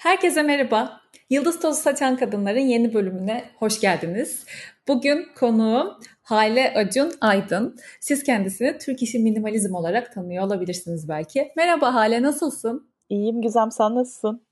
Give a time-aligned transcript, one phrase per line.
[0.00, 1.00] Herkese merhaba.
[1.30, 4.46] Yıldız Tozu Saçan Kadınların yeni bölümüne hoş geldiniz.
[4.88, 7.76] Bugün konuğum Hale Acun Aydın.
[8.00, 11.52] Siz kendisini Türk İşi Minimalizm olarak tanıyor olabilirsiniz belki.
[11.56, 12.90] Merhaba Hale, nasılsın?
[13.08, 14.46] İyiyim Gizem, sen nasılsın?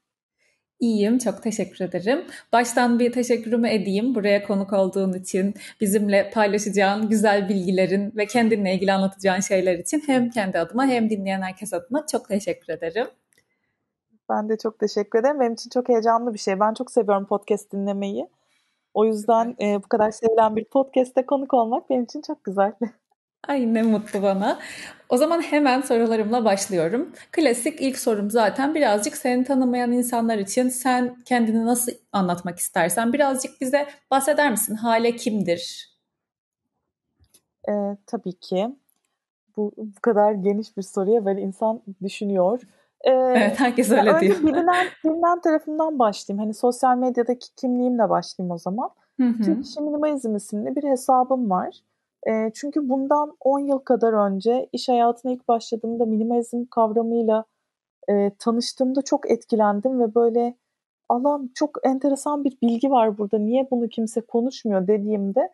[0.80, 2.24] İyiyim, çok teşekkür ederim.
[2.52, 8.92] Baştan bir teşekkürümü edeyim buraya konuk olduğun için, bizimle paylaşacağın güzel bilgilerin ve kendinle ilgili
[8.92, 13.06] anlatacağın şeyler için hem kendi adıma hem dinleyen herkes adına çok teşekkür ederim.
[14.28, 15.40] Ben de çok teşekkür ederim.
[15.40, 16.60] Benim için çok heyecanlı bir şey.
[16.60, 18.28] Ben çok seviyorum podcast dinlemeyi.
[18.94, 22.72] O yüzden e, bu kadar sevilen bir podcast'te konuk olmak benim için çok güzel.
[23.48, 24.58] Ay ne mutlu bana.
[25.08, 27.12] O zaman hemen sorularımla başlıyorum.
[27.32, 33.60] Klasik ilk sorum zaten birazcık seni tanımayan insanlar için sen kendini nasıl anlatmak istersen birazcık
[33.60, 34.74] bize bahseder misin?
[34.74, 35.88] Hale kimdir?
[37.68, 37.72] E,
[38.06, 38.68] tabii ki.
[39.56, 42.62] Bu, bu kadar geniş bir soruya böyle insan düşünüyor.
[43.04, 44.42] Ee, evet herkes öyle önce diyor.
[44.42, 46.44] Bilinen, bilinen tarafından başlayayım.
[46.44, 48.90] Hani sosyal medyadaki kimliğimle başlayayım o zaman.
[49.44, 51.80] Türk İşi Minimalizm isimli bir hesabım var.
[52.26, 57.44] E, çünkü bundan 10 yıl kadar önce iş hayatına ilk başladığımda minimalizm kavramıyla
[58.08, 60.54] e, tanıştığımda çok etkilendim ve böyle
[61.08, 65.50] Allah'ım çok enteresan bir bilgi var burada niye bunu kimse konuşmuyor dediğimde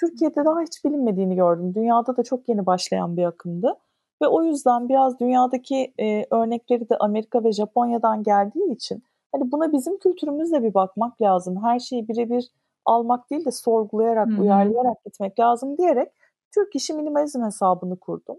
[0.00, 1.74] Türkiye'de daha hiç bilinmediğini gördüm.
[1.74, 3.74] Dünyada da çok yeni başlayan bir akımdı.
[4.22, 9.72] Ve o yüzden biraz dünyadaki e, örnekleri de Amerika ve Japonya'dan geldiği için hani buna
[9.72, 11.64] bizim kültürümüzle bir bakmak lazım.
[11.64, 12.50] Her şeyi birebir
[12.84, 14.40] almak değil de sorgulayarak, hmm.
[14.40, 16.12] uyarlayarak gitmek lazım diyerek
[16.54, 18.36] Türk İşi Minimalizm hesabını kurdum.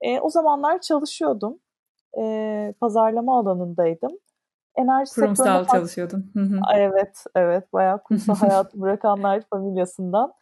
[0.00, 1.58] E, o zamanlar çalışıyordum.
[2.18, 4.10] E, pazarlama alanındaydım.
[4.76, 6.32] Enerji Kurumsal çalışıyordun.
[6.74, 7.72] evet, evet.
[7.72, 10.32] Bayağı kurumsal hayatı bırakanlar familyasından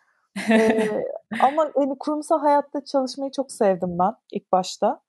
[0.51, 0.89] ee,
[1.43, 5.01] ama hani kurumsal hayatta çalışmayı çok sevdim ben ilk başta.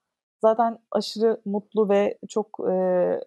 [0.42, 2.74] Zaten aşırı mutlu ve çok e,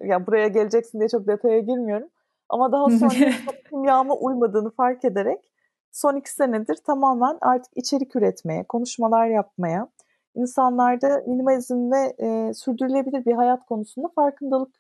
[0.01, 2.09] ya buraya geleceksin diye çok detaya girmiyorum.
[2.48, 3.31] Ama daha sonra
[3.70, 5.51] kimyama uymadığını fark ederek
[5.95, 9.89] son iki senedir tamamen artık içerik üretmeye, konuşmalar yapmaya,
[10.35, 14.74] insanlarda minimalizm ve e, sürdürülebilir bir hayat konusunda farkındalık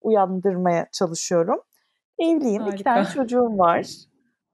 [0.00, 1.60] uyandırmaya çalışıyorum.
[2.18, 2.74] Evliyim, Harika.
[2.74, 3.86] iki tane çocuğum var.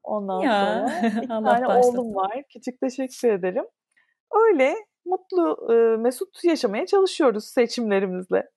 [0.05, 1.97] Ondan ya, sonra iki tane başlasın.
[1.97, 2.43] oğlum var.
[2.53, 3.65] Küçük teşekkür ederim.
[4.35, 5.59] Öyle mutlu,
[5.99, 8.51] mesut yaşamaya çalışıyoruz seçimlerimizle.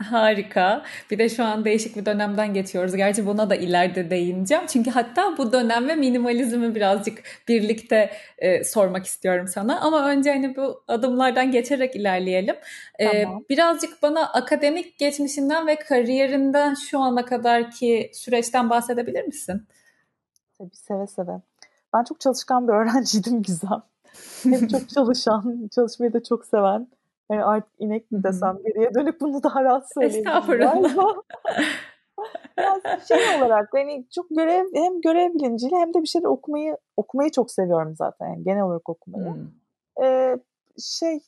[0.00, 0.82] Harika.
[1.10, 2.96] Bir de şu an değişik bir dönemden geçiyoruz.
[2.96, 4.66] Gerçi buna da ileride değineceğim.
[4.66, 9.80] Çünkü hatta bu dönem ve minimalizmi birazcık birlikte e, sormak istiyorum sana.
[9.80, 12.56] Ama önce hani bu adımlardan geçerek ilerleyelim.
[12.98, 13.44] E, tamam.
[13.50, 19.66] Birazcık bana akademik geçmişinden ve kariyerinden şu ana kadarki süreçten bahsedebilir misin?
[20.62, 21.40] Tabii seve seve.
[21.94, 23.82] Ben çok çalışkan bir öğrenciydim Gizem.
[24.42, 26.88] Hem çok çalışan, çalışmayı da çok seven.
[27.30, 30.26] Yani artık inek mi desem geriye dönüp bunu daha rahat söyleyeyim.
[30.26, 31.14] Estağfurullah.
[32.58, 37.30] Biraz şey olarak yani çok görev hem görev bilinciyle hem de bir şeyler okumayı okumayı
[37.30, 39.34] çok seviyorum zaten yani genel olarak okumayı.
[39.34, 40.04] Hmm.
[40.04, 40.38] Ee,
[40.78, 41.20] şey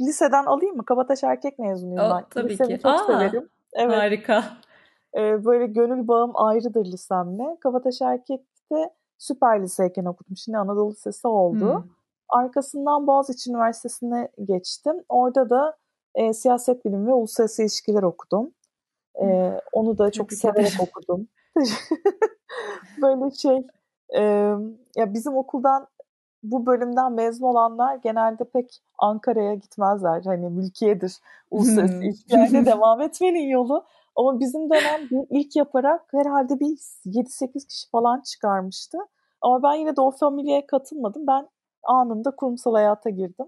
[0.00, 0.84] liseden alayım mı?
[0.84, 2.24] Kabataş erkek mezunuyum o, ben.
[2.30, 2.82] Tabii Lisemi ki.
[2.82, 3.48] çok Aa, severim.
[3.72, 3.96] Evet.
[3.96, 4.44] Harika.
[5.16, 7.56] Ee, böyle gönül bağım ayrıdır lisemle.
[7.60, 10.36] Kabataş Erkek'te süper liseyken okudum.
[10.36, 11.74] Şimdi Anadolu Lisesi oldu.
[11.74, 11.90] Hmm.
[12.28, 15.04] Arkasından Boğaziçi Üniversitesi'ne geçtim.
[15.08, 15.76] Orada da
[16.14, 18.50] e, siyaset bilimi ve uluslararası ilişkiler okudum.
[19.22, 21.28] E, onu da çok severek okudum.
[23.02, 23.66] böyle şey
[24.16, 24.22] e,
[24.96, 25.86] ya bizim okuldan
[26.42, 30.22] bu bölümden mezun olanlar genelde pek Ankara'ya gitmezler.
[30.24, 31.16] Hani mülkiyedir.
[31.50, 32.02] Uluslararası hmm.
[32.02, 33.84] ilişkilerde devam etmenin yolu.
[34.20, 36.76] Ama bizim dönem ilk yaparak herhalde bir
[37.06, 38.98] 7-8 kişi falan çıkarmıştı.
[39.40, 41.26] Ama ben yine de o familyeye katılmadım.
[41.26, 41.48] Ben
[41.82, 43.46] anında kurumsal hayata girdim.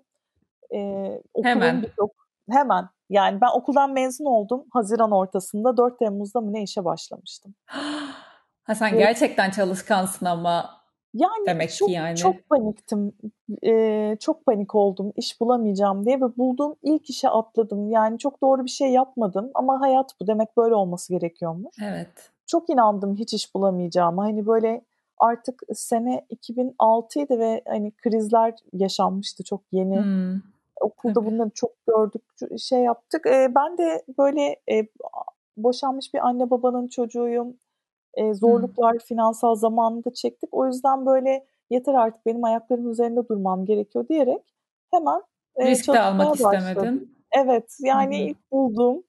[0.75, 1.83] Ee, hemen.
[1.83, 2.11] Birçok,
[2.51, 2.89] hemen.
[3.11, 4.65] Yani ben okuldan mezun oldum.
[4.73, 7.55] Haziran ortasında 4 Temmuz'da mı ne işe başlamıştım.
[8.63, 8.99] ha sen evet.
[8.99, 10.82] gerçekten çalışkansın ama
[11.15, 12.17] yani Demek çok, ki yani.
[12.17, 13.13] çok paniktim.
[13.65, 17.91] Ee, çok panik oldum iş bulamayacağım diye ve bulduğum ilk işe atladım.
[17.91, 21.77] Yani çok doğru bir şey yapmadım ama hayat bu demek böyle olması gerekiyormuş.
[21.83, 22.31] Evet.
[22.47, 24.25] Çok inandım hiç iş bulamayacağıma.
[24.25, 24.83] Hani böyle
[25.19, 29.97] artık sene 2006 idi ve hani krizler yaşanmıştı çok yeni.
[29.97, 30.41] Hmm.
[30.81, 31.27] Okulda Tabii.
[31.27, 32.23] bunları çok gördük,
[32.59, 33.27] şey yaptık.
[33.27, 34.87] Ee, ben de böyle e,
[35.57, 37.57] boşanmış bir anne babanın çocuğuyum
[38.15, 38.99] e, zorluklar, hmm.
[38.99, 40.49] finansal zamanında çektik.
[40.53, 44.43] O yüzden böyle yeter artık benim ayaklarım üzerinde durmam gerekiyor diyerek
[44.91, 45.23] hemen
[45.57, 46.59] e, risk de almak başladım.
[46.59, 47.17] istemedin.
[47.37, 48.27] Evet yani hmm.
[48.27, 49.03] ilk bulduğum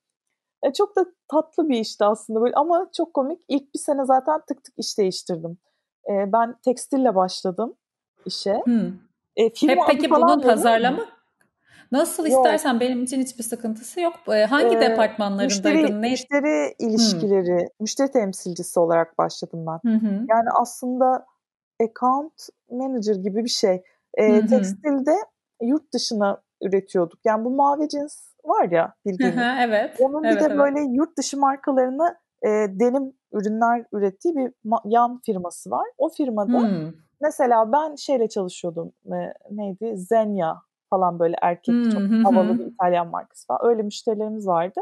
[0.63, 3.39] e, çok da tatlı bir işti aslında böyle ama çok komik.
[3.47, 5.57] İlk bir sene zaten tık tık iş değiştirdim.
[6.09, 7.75] E, ben tekstille başladım
[8.25, 8.61] işe.
[8.65, 8.91] Hmm.
[9.35, 11.05] E, firma Hep peki bunun pazarlama
[11.93, 12.45] Nasıl yok.
[12.45, 14.13] istersen benim için hiçbir sıkıntısı yok.
[14.27, 15.81] Ee, hangi ee, departmanlarındaydın?
[15.81, 16.09] Müşteri, ne?
[16.09, 17.67] müşteri ilişkileri, hmm.
[17.79, 19.91] müşteri temsilcisi olarak başladım ben.
[19.91, 20.25] Hı hı.
[20.29, 21.25] Yani aslında
[21.83, 22.33] account
[22.71, 23.83] manager gibi bir şey.
[24.17, 24.47] Ee, hı hı.
[24.47, 25.15] Tekstilde
[25.61, 27.19] yurt dışına üretiyorduk.
[27.25, 29.37] Yani bu mavi cins var ya bildiğiniz.
[29.59, 29.95] evet.
[29.99, 30.57] Onun evet, bir de evet.
[30.57, 32.49] böyle yurt dışı markalarını e,
[32.79, 34.51] denim ürünler ürettiği bir
[34.85, 35.87] yan firması var.
[35.97, 36.93] O firmada hmm.
[37.21, 38.91] mesela ben şeyle çalışıyordum.
[39.05, 39.97] E, neydi?
[39.97, 40.61] Zenya
[40.93, 41.89] falan böyle erkek hmm.
[41.89, 43.59] çok havalı bir İtalyan markası falan.
[43.63, 44.79] Öyle müşterilerimiz vardı.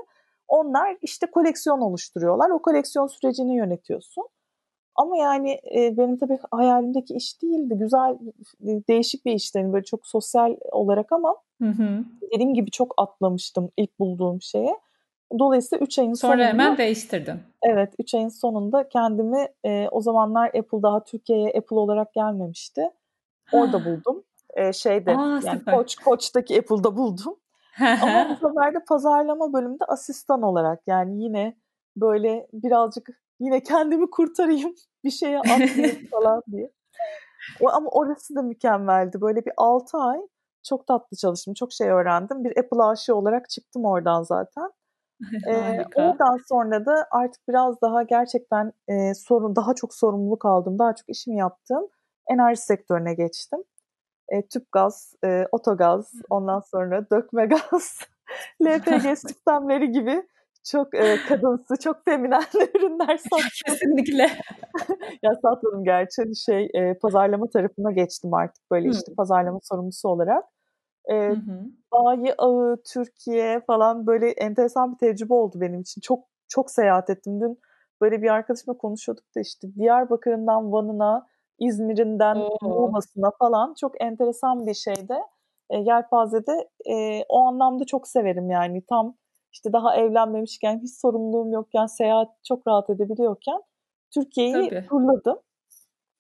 [0.48, 2.50] Onlar işte koleksiyon oluşturuyorlar.
[2.50, 4.24] O koleksiyon sürecini yönetiyorsun.
[4.96, 7.74] Ama yani e, benim tabii hayalimdeki iş değildi.
[7.78, 8.18] Güzel,
[8.62, 9.58] değişik bir işti.
[9.58, 12.04] Yani böyle çok sosyal olarak ama hı hı.
[12.34, 14.76] dediğim gibi çok atlamıştım ilk bulduğum şeye.
[15.40, 16.48] Dolayısıyla 3 ayın Sonra sonunda...
[16.48, 17.40] hemen değiştirdin.
[17.64, 22.90] Evet 3 ayın sonunda kendimi e, o zamanlar Apple daha Türkiye'ye Apple olarak gelmemişti.
[23.52, 24.24] Orada buldum.
[24.54, 25.76] E, şeyde Aa, yani süper.
[25.76, 27.36] Koç, Koç'taki Apple'da buldum.
[27.80, 31.58] Ama bu sefer de pazarlama bölümünde asistan olarak yani yine
[31.96, 33.10] böyle birazcık
[33.40, 36.72] yine kendimi kurtarayım bir şeye atlayayım falan diye.
[37.62, 39.22] O, ama orası da mükemmeldi.
[39.22, 40.20] Böyle bir 6 ay
[40.64, 41.54] çok tatlı çalıştım.
[41.54, 42.44] Çok şey öğrendim.
[42.44, 44.72] Bir Apple aşığı olarak çıktım oradan zaten.
[45.48, 50.80] ee, oradan sonra da artık biraz daha gerçekten e, sorun daha çok sorumluluk aldım.
[50.80, 51.88] Daha çok işimi yaptım.
[52.30, 53.64] Enerji sektörüne geçtim.
[54.32, 58.00] E, tüp gaz, e, otogaz, ondan sonra dökme gaz,
[58.64, 60.24] LPG sistemleri gibi
[60.72, 62.44] çok e, kadınsı, çok feminen
[62.76, 63.50] ürünler sattım.
[63.66, 64.30] Kesinlikle.
[65.24, 66.22] ya satmadım gerçi.
[66.22, 68.92] Hani şey e, pazarlama tarafına geçtim artık böyle hmm.
[68.92, 70.44] işte pazarlama sorumlusu olarak.
[71.06, 71.36] E, hı
[71.92, 76.02] Bayi Ağı, Türkiye falan böyle enteresan bir tecrübe oldu benim için.
[76.02, 77.42] Çok çok seyahat ettim.
[77.42, 77.60] Dün
[78.02, 81.28] böyle bir arkadaşımla konuşuyorduk da işte Diyarbakır'ından Van'ına,
[81.62, 85.24] İzmir'inden Muğla'sına falan çok enteresan bir şeyde.
[85.70, 88.86] E, Yelpaze'de e, o anlamda çok severim yani.
[88.90, 89.18] Tam
[89.54, 93.62] işte daha evlenmemişken, hiç sorumluluğum yokken, seyahat çok rahat edebiliyorken
[94.14, 95.40] Türkiye'yi turladım.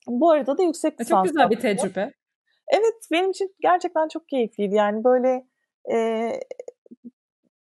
[0.08, 2.12] Bu arada da yüksek lisans Çok güzel bir tecrübe.
[2.68, 4.76] Evet benim için gerçekten çok keyifliydi.
[4.76, 5.46] Yani böyle
[5.94, 6.30] e,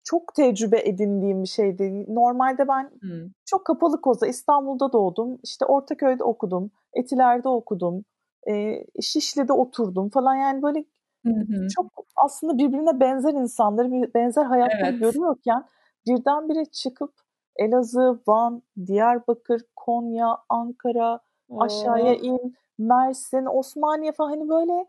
[0.04, 2.14] çok tecrübe edindiğim bir şeydi.
[2.14, 3.30] Normalde ben hmm.
[3.46, 5.38] çok kapalı koza İstanbul'da doğdum.
[5.42, 6.70] İşte Ortaköy'de okudum.
[6.94, 8.04] Etiler'de okudum.
[8.50, 10.34] E, Şişli'de oturdum falan.
[10.34, 10.84] Yani böyle
[11.26, 11.68] hı.
[11.76, 15.00] Çok aslında birbirine benzer insanları, benzer hayatları evet.
[15.00, 15.64] görüyorken
[16.06, 17.12] birdenbire çıkıp
[17.56, 21.62] Elazığ, Van, Diyarbakır, Konya, Ankara, Oo.
[21.62, 24.86] aşağıya in, Mersin, Osmaniye falan hani böyle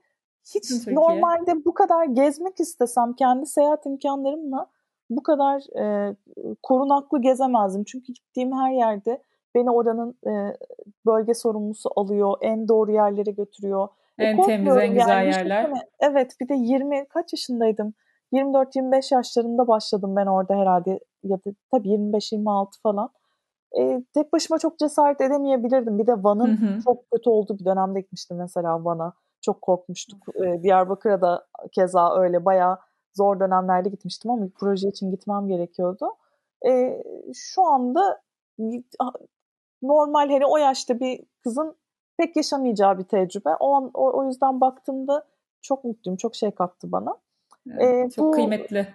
[0.56, 0.96] hiç Türkiye.
[0.96, 4.70] normalde bu kadar gezmek istesem kendi seyahat imkanlarımla
[5.10, 6.16] bu kadar e,
[6.64, 7.84] korunaklı gezemezdim.
[7.84, 9.22] Çünkü gittiğim her yerde
[9.56, 10.58] beni oranın e,
[11.06, 13.88] bölge sorumlusu alıyor, en doğru yerlere götürüyor.
[14.20, 15.72] E, en temiz, en güzel yani, yerler.
[16.00, 17.94] Evet bir de 20 kaç yaşındaydım?
[18.34, 23.10] 24-25 yaşlarında başladım ben orada herhalde ya da tabii 25-26 falan.
[23.80, 26.00] E, tek başıma çok cesaret edemeyebilirdim.
[26.00, 26.82] Bir de Van'ın hı hı.
[26.82, 29.14] çok kötü olduğu bir dönemde gitmiştim mesela Van'a.
[29.42, 30.24] Çok korkmuştuk.
[30.36, 32.78] E, Diyarbakır'a da keza öyle bayağı
[33.14, 36.06] zor dönemlerde gitmiştim ama bir proje için gitmem gerekiyordu.
[36.66, 38.22] E, şu anda
[39.82, 41.76] normal hani o yaşta bir kızın
[42.18, 43.50] pek yaşamayacağı bir tecrübe.
[43.60, 45.28] O, an, o, o yüzden baktığımda
[45.62, 46.18] çok mutluyum.
[46.18, 47.18] Çok şey kattı bana.
[47.68, 48.88] Evet, ee, çok bu, kıymetli.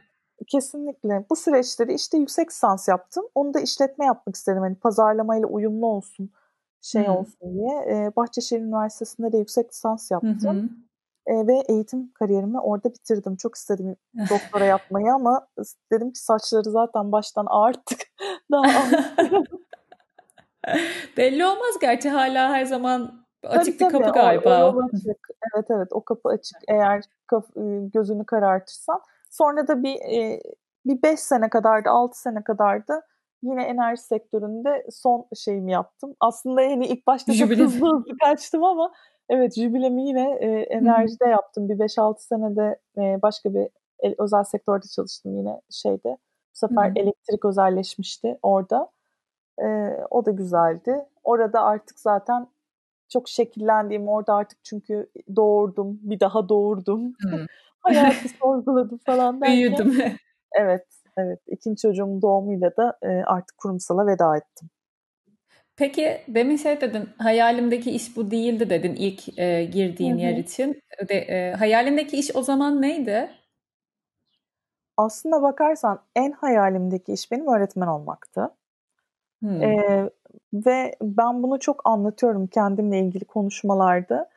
[0.46, 1.24] Kesinlikle.
[1.30, 3.24] Bu süreçte de işte yüksek lisans yaptım.
[3.34, 4.60] Onu da işletme yapmak istedim.
[4.60, 6.30] Hani pazarlamayla uyumlu olsun,
[6.80, 7.84] şey hı olsun diye.
[7.88, 10.87] Ee, Bahçeşehir Üniversitesi'nde de yüksek lisans yaptım.
[11.28, 13.36] Ee, ve eğitim kariyerimi orada bitirdim.
[13.36, 13.96] Çok istedim
[14.30, 15.46] doktora yapmayı ama
[15.92, 17.98] dedim ki saçları zaten baştan ağarttık.
[18.52, 18.62] Daha
[21.16, 24.72] Belli olmaz gerçi hala her zaman açık bir kapı galiba.
[24.72, 25.28] O, o açık.
[25.54, 27.04] Evet evet o kapı açık eğer
[27.94, 29.00] gözünü karartırsan.
[29.30, 30.40] Sonra da bir e,
[30.86, 33.02] bir 5 sene kadar da 6 sene kadar da
[33.42, 36.16] yine enerji sektöründe son şeyimi yaptım.
[36.20, 38.92] Aslında yani ilk başta çok hızlı hızlı kaçtım ama
[39.28, 41.30] evet jübilemi yine e, enerjide Hı.
[41.30, 41.68] yaptım.
[41.68, 43.68] Bir 5-6 senede e, başka bir
[43.98, 46.08] el, özel sektörde çalıştım yine şeyde.
[46.54, 46.92] Bu sefer Hı.
[46.96, 48.90] elektrik özelleşmişti orada.
[49.62, 49.66] E,
[50.10, 51.04] o da güzeldi.
[51.24, 52.46] Orada artık zaten
[53.08, 57.14] çok şekillendiğim orada artık çünkü doğurdum, bir daha doğurdum.
[57.22, 57.46] Hmm.
[57.80, 59.56] Hayatı sorguladım falan derken.
[59.56, 60.18] Büyüdüm.
[60.52, 61.40] evet, evet.
[61.46, 64.70] İkinci çocuğumun doğumuyla da artık kurumsala veda ettim.
[65.78, 70.20] Peki demin şey dedin, hayalimdeki iş bu değildi dedin ilk e, girdiğin Hı-hı.
[70.20, 70.82] yer için.
[71.08, 73.30] De, e, hayalindeki iş o zaman neydi?
[74.96, 78.50] Aslında bakarsan en hayalimdeki iş benim öğretmen olmaktı.
[79.42, 79.62] Hmm.
[79.62, 80.10] E,
[80.52, 84.30] ve ben bunu çok anlatıyorum kendimle ilgili konuşmalarda.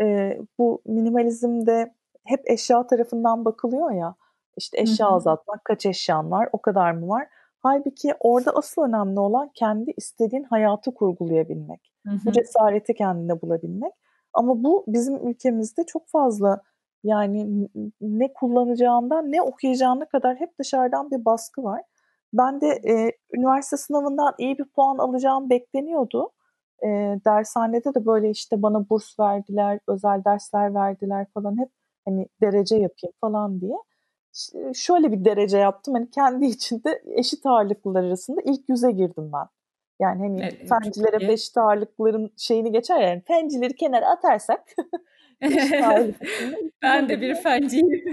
[0.00, 1.94] E, bu minimalizmde
[2.24, 4.14] hep eşya tarafından bakılıyor ya.
[4.56, 5.14] İşte eşya Hı-hı.
[5.14, 7.28] azaltmak, kaç eşyan var, o kadar mı var?
[7.62, 11.92] Halbuki orada asıl önemli olan kendi istediğin hayatı kurgulayabilmek.
[12.06, 12.18] Hı-hı.
[12.24, 13.92] Bu cesareti kendine bulabilmek.
[14.32, 16.62] Ama bu bizim ülkemizde çok fazla
[17.04, 17.68] yani
[18.00, 21.82] ne kullanacağından ne okuyacağına kadar hep dışarıdan bir baskı var.
[22.32, 26.30] Ben de e, üniversite sınavından iyi bir puan alacağım bekleniyordu.
[26.82, 26.88] E,
[27.26, 31.68] dershanede de böyle işte bana burs verdiler, özel dersler verdiler falan hep
[32.04, 33.76] hani derece yapayım falan diye.
[34.74, 39.46] Şöyle bir derece yaptım hani kendi içinde eşit ağırlıklılar arasında ilk yüze girdim ben.
[40.00, 44.60] Yani hani evet, fencilere beş ağırlıkların şeyini geçer yani fencileri kenara atarsak
[46.82, 48.04] ben de bir fenciyim.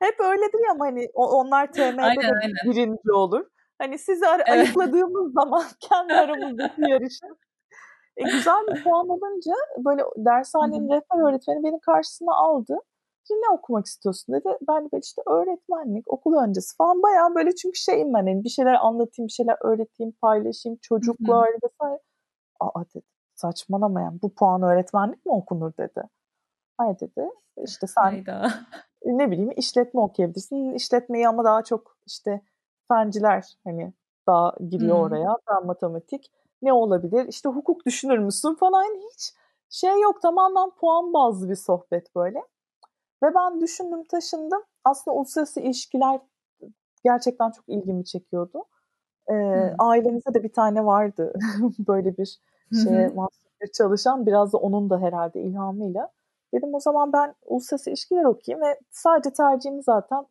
[0.00, 2.54] Hep öyledir ya ama hani onlar TM'de aynen, de aynen.
[2.64, 3.46] birinci olur.
[3.78, 4.48] Hani sizi ar- evet.
[4.48, 7.26] ayıkladığımız zaman kendi aramızdaki yarışı.
[8.16, 12.78] E, güzel bir puan alınca böyle dershanenin rehber öğretmeni beni karşısına aldı.
[13.26, 14.48] Şimdi ne okumak istiyorsun dedi.
[14.68, 18.74] Ben de işte öğretmenlik, okul öncesi falan bayağı böyle çünkü şeyim ben hani bir şeyler
[18.74, 22.00] anlatayım, bir şeyler öğreteyim, paylaşayım, çocuklar vesaire.
[22.60, 23.06] Aa dedi
[23.40, 26.02] saçmalamayan bu puan öğretmenlik mi okunur dedi.
[26.78, 27.30] Hayır dedi.
[27.64, 28.52] İşte sen Hayda.
[29.04, 30.74] ne bileyim işletme okuyabilirsin.
[30.74, 32.40] İşletmeyi ama daha çok işte
[32.88, 33.92] fenciler hani
[34.26, 35.04] daha giriyor hmm.
[35.04, 35.36] oraya.
[35.48, 36.32] Daha matematik.
[36.62, 37.26] Ne olabilir?
[37.28, 39.34] İşte hukuk düşünür müsün falan hiç
[39.70, 40.22] şey yok.
[40.22, 42.42] Tamamen puan bazlı bir sohbet böyle.
[43.22, 44.62] Ve ben düşündüm taşındım.
[44.84, 46.20] Aslında uluslararası ilişkiler
[47.04, 48.64] gerçekten çok ilgimi çekiyordu.
[49.28, 49.74] Ee, hmm.
[49.78, 51.32] Ailemizde de bir tane vardı
[51.78, 52.40] böyle bir
[52.84, 53.10] şeye
[53.72, 54.26] çalışan.
[54.26, 56.08] Biraz da onun da herhalde ilhamıyla.
[56.54, 60.26] Dedim o zaman ben uluslararası ilişkiler okuyayım ve sadece tercihimi zaten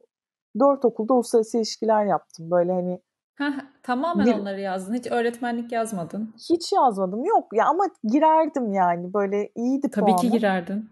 [0.60, 2.52] dört okulda uluslararası ilişkiler yaptım.
[2.52, 3.02] Böyle hani
[3.36, 3.54] Heh,
[3.84, 4.94] tamamen bir, onları yazdın.
[4.94, 6.34] Hiç öğretmenlik yazmadın.
[6.50, 7.26] Hiç yazmadım.
[7.26, 9.14] Yok ya ama girerdim yani.
[9.14, 10.22] Böyle iyiydi Tabii puanı.
[10.22, 10.90] ki girerdin.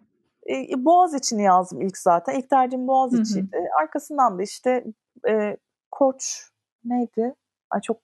[0.50, 2.34] E, Boğaz için yazdım ilk zaten.
[2.34, 3.70] İlk tercihim Boğaz içiydi.
[3.82, 4.84] Arkasından da işte
[5.30, 5.58] e,
[5.92, 6.50] Koç
[6.86, 7.34] neydi?
[7.70, 7.98] Ay çok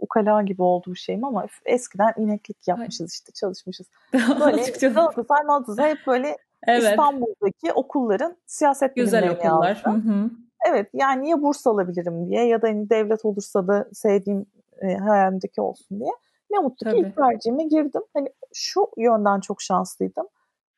[0.00, 3.86] ukala gibi oldu bir şeyim ama eskiden ineklik yapmışız işte çalışmışız.
[4.12, 6.36] Böyle Galatasaray Galatasaray hep böyle
[6.66, 6.82] Evet.
[6.82, 9.82] İstanbul'daki okulların siyaset Güzel okullar.
[9.84, 10.30] Hı hı.
[10.68, 14.46] Evet yani ya burs alabilirim diye ya da hani devlet olursa da sevdiğim
[14.82, 16.10] e, hayalimdeki olsun diye.
[16.50, 16.96] Ne mutlu Tabii.
[16.96, 18.02] ki ilk tercihime girdim.
[18.14, 20.26] Hani şu yönden çok şanslıydım.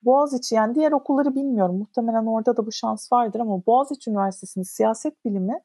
[0.03, 1.79] Boğaziçi yani diğer okulları bilmiyorum.
[1.79, 5.61] Muhtemelen orada da bu şans vardır ama Boğaziçi Üniversitesi'nin siyaset bilimi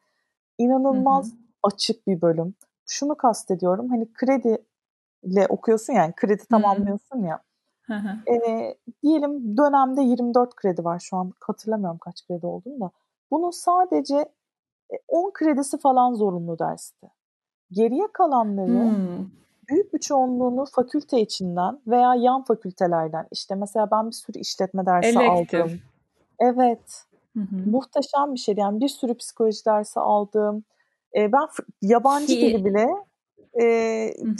[0.58, 1.38] inanılmaz hı hı.
[1.62, 2.54] açık bir bölüm.
[2.86, 3.88] Şunu kastediyorum.
[3.88, 7.42] Hani krediyle okuyorsun yani kredi tamamlıyorsun ya.
[7.82, 8.32] Hı hı.
[8.32, 12.90] E, diyelim dönemde 24 kredi var şu an hatırlamıyorum kaç kredi olduğunu da.
[13.30, 14.24] Bunun sadece
[15.08, 17.06] 10 kredisi falan zorunlu dersti.
[17.70, 19.43] Geriye kalanları hmm.
[19.68, 25.18] Büyük bir çoğunluğunu fakülte içinden veya yan fakültelerden işte mesela ben bir sürü işletme dersi
[25.18, 25.60] Elektif.
[25.60, 25.80] aldım.
[26.38, 27.04] Evet.
[27.36, 27.70] Hı hı.
[27.70, 28.54] Muhteşem bir şey.
[28.58, 30.64] Yani bir sürü psikoloji dersi aldım.
[31.16, 31.48] Ee, ben
[31.82, 32.88] yabancı dili bile
[33.60, 34.34] e, hı hı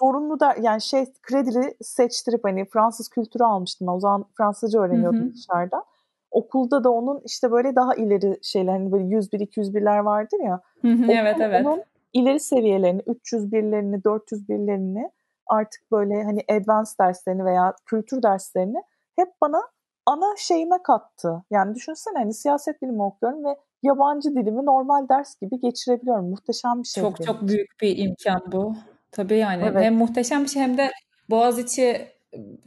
[0.00, 3.88] zorunlu da yani şey kredili seçtirip hani Fransız kültürü almıştım.
[3.88, 5.34] O zaman Fransızca öğreniyordum hı hı.
[5.34, 5.84] dışarıda.
[6.30, 10.60] Okulda da onun işte böyle daha ileri şeyler hani böyle 101 201'ler vardır ya.
[10.82, 11.66] Hı hı, evet evet.
[11.66, 15.10] Onun ileri seviyelerini 301'lerini 401'lerini
[15.46, 18.78] artık böyle hani advanced derslerini veya kültür derslerini
[19.16, 19.62] hep bana
[20.06, 21.44] ana şeyime kattı.
[21.50, 26.30] Yani düşünsene hani siyaset bilimi okuyorum ve yabancı dilimi normal ders gibi geçirebiliyorum.
[26.30, 27.02] Muhteşem bir şey.
[27.02, 28.74] Çok çok büyük bir imkan bu.
[29.12, 29.84] Tabii yani evet.
[29.84, 30.90] hem muhteşem bir şey hem de
[31.30, 32.08] Boğaziçi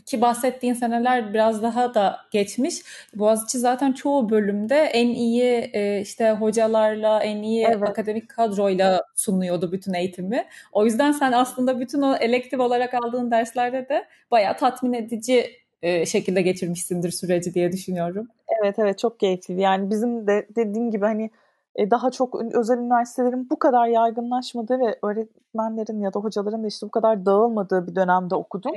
[0.06, 2.76] ki bahsettiğin seneler biraz daha da geçmiş.
[3.16, 7.90] Boğaziçi zaten çoğu bölümde en iyi e, işte hocalarla, en iyi evet.
[7.90, 10.46] akademik kadroyla sunuyordu bütün eğitimi.
[10.72, 15.52] O yüzden sen aslında bütün o elektif olarak aldığın derslerde de bayağı tatmin edici
[15.82, 18.28] e, şekilde geçirmişsindir süreci diye düşünüyorum.
[18.62, 19.62] Evet evet çok keyifli.
[19.62, 21.30] Yani bizim de dediğim gibi hani
[21.76, 26.86] e, daha çok özel üniversitelerin bu kadar yaygınlaşmadığı ve öğretmenlerin ya da hocaların da işte
[26.88, 28.72] bu kadar dağılmadığı bir dönemde okudum.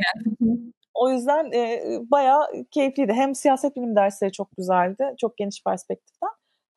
[0.94, 3.12] O yüzden e, bayağı keyifliydi.
[3.12, 6.30] Hem siyaset bilim dersleri çok güzeldi, çok geniş perspektiften.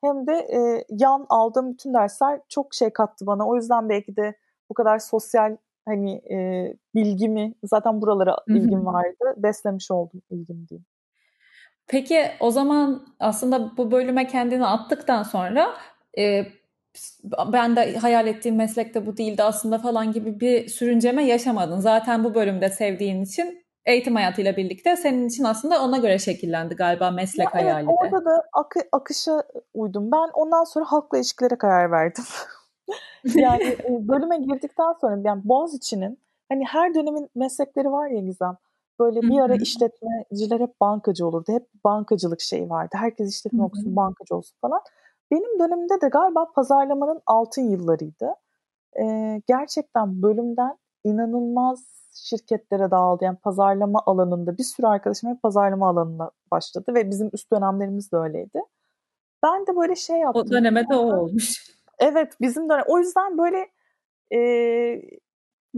[0.04, 3.48] Hem de e, yan aldığım bütün dersler çok şey kattı bana.
[3.48, 4.34] O yüzden belki de
[4.70, 6.36] bu kadar sosyal hani e,
[6.94, 9.34] bilgimi zaten buralara ilgim vardı.
[9.36, 10.86] Beslemiş oldum ilgim diyeyim.
[11.86, 15.68] Peki o zaman aslında bu bölüme kendini attıktan sonra
[16.18, 16.46] e,
[17.52, 21.80] ben de hayal ettiğim meslekte bu değildi aslında falan gibi bir sürünceme yaşamadın.
[21.80, 27.10] Zaten bu bölümde sevdiğin için eğitim hayatıyla birlikte senin için aslında ona göre şekillendi galiba
[27.10, 29.42] meslek ya hayali evet, Orada da akı, akışa
[29.74, 30.12] uydum.
[30.12, 32.24] Ben ondan sonra halkla ilişkilere karar verdim.
[33.34, 38.56] yani e, bölüme girdikten sonra yani Boğaziçi'nin hani her dönemin meslekleri var ya Gizem.
[39.00, 41.52] Böyle bir ara işletmeciler hep bankacı olurdu.
[41.52, 42.96] Hep bankacılık şeyi vardı.
[43.00, 44.80] Herkes işletme okusun, bankacı olsun falan.
[45.30, 48.34] Benim dönemimde de galiba pazarlamanın altın yıllarıydı.
[49.00, 53.24] Ee, gerçekten bölümden inanılmaz şirketlere dağıldı.
[53.24, 58.16] Yani pazarlama alanında bir sürü arkadaşım hep pazarlama alanına başladı ve bizim üst dönemlerimiz de
[58.16, 58.60] öyleydi.
[59.42, 60.42] Ben de böyle şey yaptım.
[60.46, 61.78] O döneme de o olmuş.
[61.98, 62.84] Evet bizim dönem.
[62.88, 63.68] O yüzden böyle
[64.32, 64.40] e,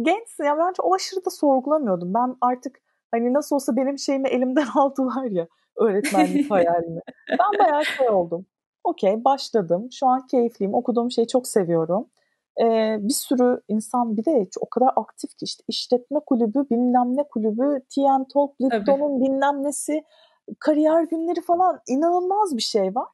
[0.03, 0.45] gençsin.
[0.45, 2.15] Yani bence o aşırı da sorgulamıyordum.
[2.15, 2.79] Ben artık
[3.11, 7.01] hani nasıl olsa benim şeyimi elimden aldılar ya öğretmenlik hayalini.
[7.31, 8.47] Ben bayağı şey oldum.
[8.85, 9.89] Okey başladım.
[9.93, 10.75] Şu an keyifliyim.
[10.75, 12.07] Okuduğum şeyi çok seviyorum.
[12.61, 17.29] Ee, bir sürü insan bir de o kadar aktif ki işte işletme kulübü, bilmem ne
[17.29, 20.05] kulübü, TN Talk, Lipton'un bilmem nesi,
[20.59, 23.09] kariyer günleri falan inanılmaz bir şey var.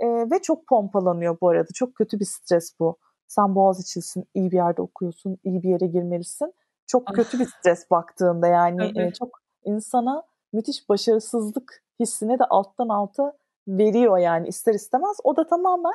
[0.00, 1.68] Ee, ve çok pompalanıyor bu arada.
[1.74, 2.96] Çok kötü bir stres bu.
[3.28, 6.54] Sen boğaz içilsin, iyi bir yerde okuyorsun, iyi bir yere girmelisin.
[6.86, 7.14] Çok ah.
[7.14, 13.32] kötü bir stres baktığında yani e, çok insana müthiş başarısızlık hissini de alttan alta
[13.68, 15.16] veriyor yani ister istemez.
[15.24, 15.94] O da tamamen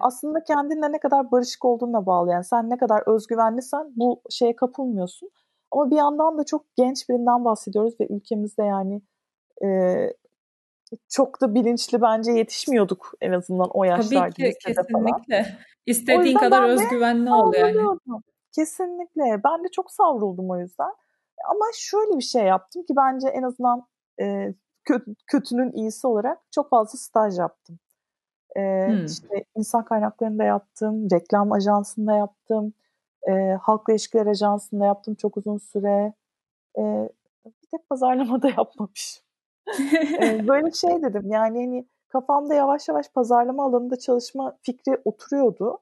[0.00, 2.30] aslında kendinle ne kadar barışık olduğuna bağlı.
[2.30, 5.30] Yani sen ne kadar özgüvenlisen bu şeye kapılmıyorsun.
[5.70, 9.02] Ama bir yandan da çok genç birinden bahsediyoruz ve ülkemizde yani
[9.64, 9.68] e,
[11.08, 14.30] çok da bilinçli bence yetişmiyorduk en azından o yaşlarda.
[14.30, 15.42] Tabii ki kesinlikle.
[15.42, 15.56] Falan.
[15.86, 17.98] İstediğin kadar özgüvenli ol yani.
[18.54, 19.40] Kesinlikle.
[19.44, 20.90] Ben de çok savruldum o yüzden.
[21.48, 23.86] Ama şöyle bir şey yaptım ki bence en azından
[24.20, 24.54] e,
[25.26, 27.78] kötünün iyisi olarak çok fazla staj yaptım.
[28.56, 29.04] E, hmm.
[29.04, 32.72] İşte insan kaynaklarında yaptım, reklam ajansında yaptım,
[33.28, 33.32] e,
[33.62, 36.12] halkla ilişkiler ajansında yaptım çok uzun süre.
[36.78, 37.08] E,
[37.46, 39.22] bir tek pazarlamada yapmamışım.
[40.22, 45.78] e, böyle şey dedim yani hani kafamda yavaş yavaş pazarlama alanında çalışma fikri oturuyordu.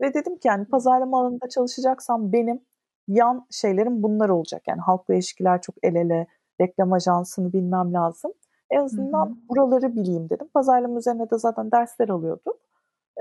[0.00, 2.60] Ve dedim ki yani pazarlama alanında çalışacaksam benim
[3.08, 4.62] yan şeylerim bunlar olacak.
[4.68, 6.26] Yani halkla ilişkiler çok el ele,
[6.60, 8.32] reklam ajansını bilmem lazım.
[8.72, 9.48] En azından hı hı.
[9.48, 10.48] buraları bileyim dedim.
[10.54, 12.54] Pazarlama üzerine de zaten dersler alıyordum.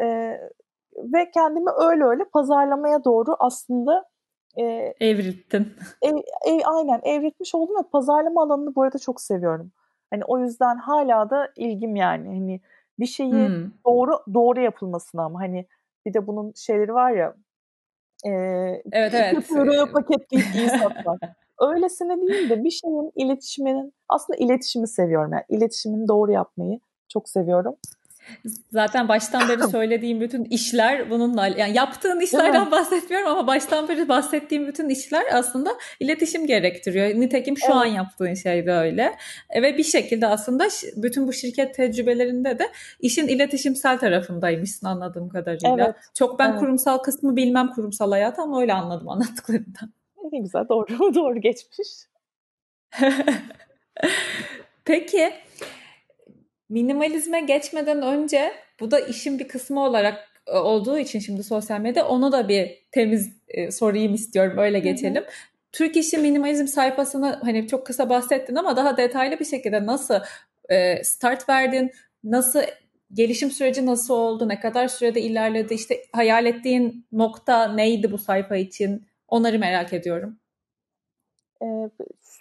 [0.02, 0.40] Ee,
[0.98, 4.06] ve kendimi öyle öyle pazarlamaya doğru aslında
[4.58, 5.76] e, evrittim.
[6.02, 6.16] Ev,
[6.46, 9.72] ev, aynen evritmiş oldum ve pazarlama alanını bu arada çok seviyorum.
[10.10, 12.28] Hani o yüzden hala da ilgim yani.
[12.28, 12.62] Hani
[13.00, 13.72] bir şeyi hmm.
[13.86, 15.66] doğru doğru yapılmasına ama hani
[16.06, 17.36] bir de bunun şeyleri var ya
[18.26, 18.32] e,
[18.92, 19.52] evet evet.
[19.52, 21.22] Euroya paketleyip iyi satmak.
[21.62, 25.34] Öylesine değil de bir şeyin iletişiminin aslında iletişimi seviyorum.
[25.34, 27.76] Yani iletişimini doğru yapmayı çok seviyorum.
[28.72, 34.68] Zaten baştan beri söylediğim bütün işler bununla yani yaptığın işlerden bahsetmiyorum ama baştan beri bahsettiğim
[34.68, 35.70] bütün işler aslında
[36.00, 37.08] iletişim gerektiriyor.
[37.08, 37.76] Nitekim şu evet.
[37.76, 39.16] an yaptığın şey de öyle.
[39.62, 42.70] Ve bir şekilde aslında bütün bu şirket tecrübelerinde de
[43.00, 45.86] işin iletişimsel tarafındaymışsın anladığım kadarıyla.
[45.86, 45.96] Evet.
[46.14, 46.60] Çok ben evet.
[46.60, 50.01] kurumsal kısmı bilmem kurumsal hayat ama öyle anladım anlattıklarından.
[50.32, 51.88] Ne güzel doğru doğru geçmiş.
[54.86, 55.34] Peki
[56.70, 62.08] minimalizme geçmeden önce bu da işin bir kısmı olarak e, olduğu için şimdi sosyal medya
[62.08, 65.24] onu da bir temiz e, sorayım istiyorum öyle geçelim.
[65.24, 65.32] Hı hı.
[65.72, 70.20] Türk İşi Minimalizm sayfasını hani çok kısa bahsettin ama daha detaylı bir şekilde nasıl
[70.70, 71.92] e, start verdin?
[72.24, 72.62] Nasıl
[73.14, 74.50] gelişim süreci nasıl oldu?
[74.50, 75.74] Ne kadar sürede ilerledi?
[75.74, 79.08] İşte hayal ettiğin nokta neydi bu sayfa için?
[79.32, 80.38] Onları merak ediyorum.
[81.64, 81.90] Ee,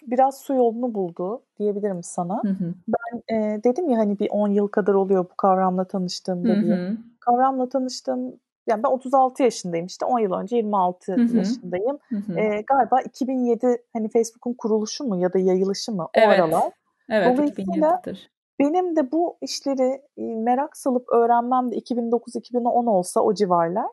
[0.07, 2.41] biraz su yolunu buldu diyebilirim sana.
[2.43, 2.73] Hı hı.
[2.87, 6.61] Ben e, dedim ya hani bir 10 yıl kadar oluyor bu kavramla tanıştığımda hı hı.
[6.61, 6.97] diye.
[7.19, 11.37] Kavramla tanıştığım yani ben 36 yaşındayım işte 10 yıl önce 26 hı hı.
[11.37, 11.97] yaşındayım.
[12.09, 12.39] Hı hı.
[12.39, 16.39] E, galiba 2007 hani Facebook'un kuruluşu mu ya da yayılışı mı o evet.
[16.39, 16.71] aralar.
[17.09, 18.31] Evet Dolayısıyla 2007'dir.
[18.59, 23.91] benim de bu işleri merak salıp öğrenmem de 2009-2010 olsa o civarlar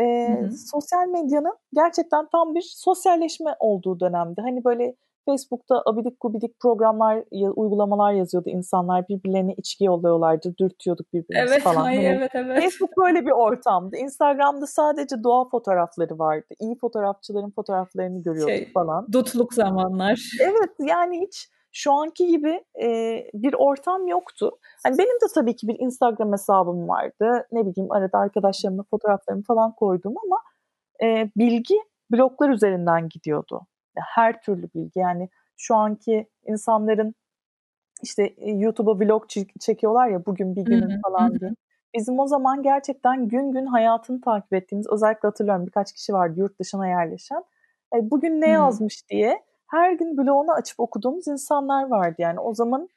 [0.00, 0.50] e, hı hı.
[0.50, 4.40] sosyal medyanın gerçekten tam bir sosyalleşme olduğu dönemde.
[4.40, 4.96] Hani böyle
[5.28, 7.24] Facebook'ta abidik gubidik programlar,
[7.56, 9.08] uygulamalar yazıyordu insanlar.
[9.08, 11.84] Birbirlerine içki yolluyorlardı, dürtüyorduk birbirimizi evet, falan.
[11.84, 12.62] Ay, hani evet, evet.
[12.62, 13.96] Facebook böyle bir ortamdı.
[13.96, 16.46] Instagram'da sadece doğa fotoğrafları vardı.
[16.60, 19.06] İyi fotoğrafçıların fotoğraflarını görüyorduk şey, falan.
[19.12, 20.30] Dutluk zamanlar.
[20.40, 22.86] Evet yani hiç şu anki gibi e,
[23.34, 24.50] bir ortam yoktu.
[24.84, 27.46] Hani benim de tabii ki bir Instagram hesabım vardı.
[27.52, 30.42] Ne bileyim arada arkadaşlarımla fotoğraflarımı falan koydum ama
[31.02, 31.74] e, bilgi
[32.12, 33.66] bloklar üzerinden gidiyordu.
[33.96, 37.14] Her türlü bilgi yani şu anki insanların
[38.02, 39.24] işte YouTube'a vlog
[39.60, 41.50] çekiyorlar ya bugün bir günün falan diye.
[41.94, 46.60] Bizim o zaman gerçekten gün gün hayatını takip ettiğimiz özellikle hatırlıyorum birkaç kişi vardı yurt
[46.60, 47.44] dışına yerleşen.
[47.94, 52.16] E, bugün ne yazmış diye her gün bloğunu açıp okuduğumuz insanlar vardı.
[52.18, 52.88] Yani o zaman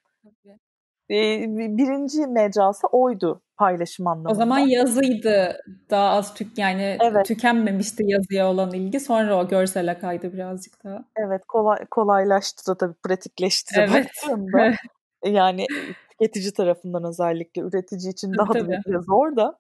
[1.10, 1.46] e,
[1.78, 4.32] birinci mecrası oydu paylaşım anlamında.
[4.32, 7.26] O zaman yazıydı daha az tük yani evet.
[7.26, 9.00] tükenmemişti yazıya olan ilgi.
[9.00, 11.04] Sonra o görsele kaydı birazcık daha.
[11.18, 14.08] Evet kolay, kolaylaştı da tabii pratikleşti evet.
[15.26, 15.66] yani
[16.10, 18.72] tüketici tarafından özellikle üretici için daha tabii.
[18.72, 19.58] da biraz zor da.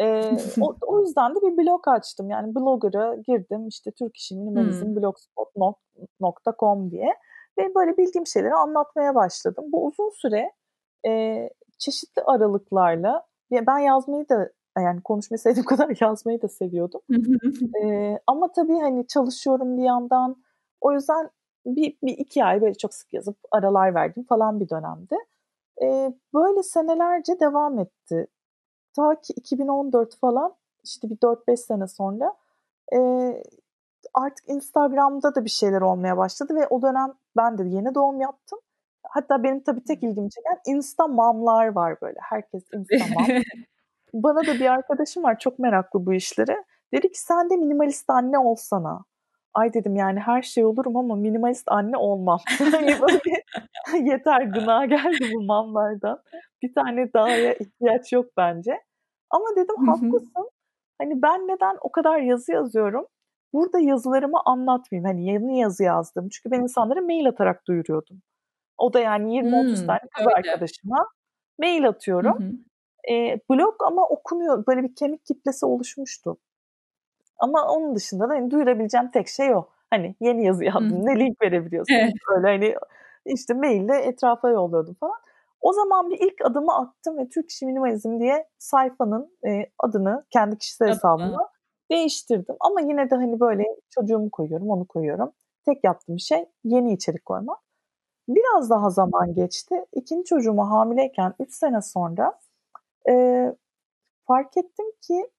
[0.00, 2.30] E, o, o yüzden de bir blog açtım.
[2.30, 4.96] Yani blogger'a girdim işte Türk İşi Minimalizm hmm.
[4.96, 7.14] blogspot.com diye
[7.58, 9.64] ve böyle bildiğim şeyleri anlatmaya başladım.
[9.68, 10.52] Bu uzun süre
[11.06, 17.00] e, çeşitli aralıklarla ben yazmayı da yani konuşmayı sevdiğim kadar yazmayı da seviyordum.
[17.82, 20.36] ee, ama tabii hani çalışıyorum bir yandan.
[20.80, 21.30] O yüzden
[21.66, 25.16] bir, bir iki ay böyle çok sık yazıp aralar verdim falan bir dönemde.
[25.82, 28.26] Ee, böyle senelerce devam etti.
[28.96, 32.34] Ta ki 2014 falan işte bir 4-5 sene sonra
[32.94, 32.98] e,
[34.14, 38.58] artık Instagram'da da bir şeyler olmaya başladı ve o dönem ben de yeni doğum yaptım.
[39.02, 42.18] Hatta benim tabii tek ilgimi çeken Insta mamlar var böyle.
[42.22, 43.26] Herkes Insta mam.
[44.14, 46.64] Bana da bir arkadaşım var çok meraklı bu işlere.
[46.94, 49.04] Dedi ki sen de minimalist anne olsana.
[49.54, 52.38] Ay dedim yani her şey olurum ama minimalist anne olmam.
[52.58, 53.42] hani böyle
[54.10, 56.22] yeter gına geldi bu mamlardan.
[56.62, 58.80] Bir tane daha ihtiyaç yok bence.
[59.30, 60.50] Ama dedim haklısın.
[60.98, 63.06] Hani ben neden o kadar yazı yazıyorum?
[63.52, 65.06] Burada yazılarımı anlatmayayım.
[65.06, 66.28] Hani yeni yazı yazdım.
[66.28, 68.22] Çünkü ben insanlara mail atarak duyuruyordum.
[68.78, 70.34] O da yani 20-30 hmm, tane kız öyle.
[70.34, 71.06] arkadaşıma
[71.58, 72.40] mail atıyorum.
[72.40, 73.14] Hı hı.
[73.14, 74.66] E, blog ama okunuyor.
[74.66, 76.36] Böyle bir kemik kitlesi oluşmuştu.
[77.40, 79.64] Ama onun dışında da hani duyurabileceğim tek şey o.
[79.90, 81.06] Hani yeni yazı yazdım.
[81.06, 81.94] Ne link verebiliyorsun.
[81.94, 82.12] Evet.
[82.30, 82.76] Böyle hani
[83.26, 85.16] işte maille etrafa yolluyordum falan.
[85.60, 90.58] O zaman bir ilk adımı attım ve Türk İşi Minimalizm diye sayfanın e, adını kendi
[90.58, 91.48] kişisel hesabıma
[91.90, 92.56] değiştirdim.
[92.60, 95.32] Ama yine de hani böyle çocuğumu koyuyorum, onu koyuyorum.
[95.64, 97.58] Tek yaptığım şey yeni içerik koymak.
[98.28, 99.84] Biraz daha zaman geçti.
[99.92, 102.38] İkinci çocuğuma hamileyken 3 sene sonra
[103.08, 103.46] e,
[104.26, 105.30] fark ettim ki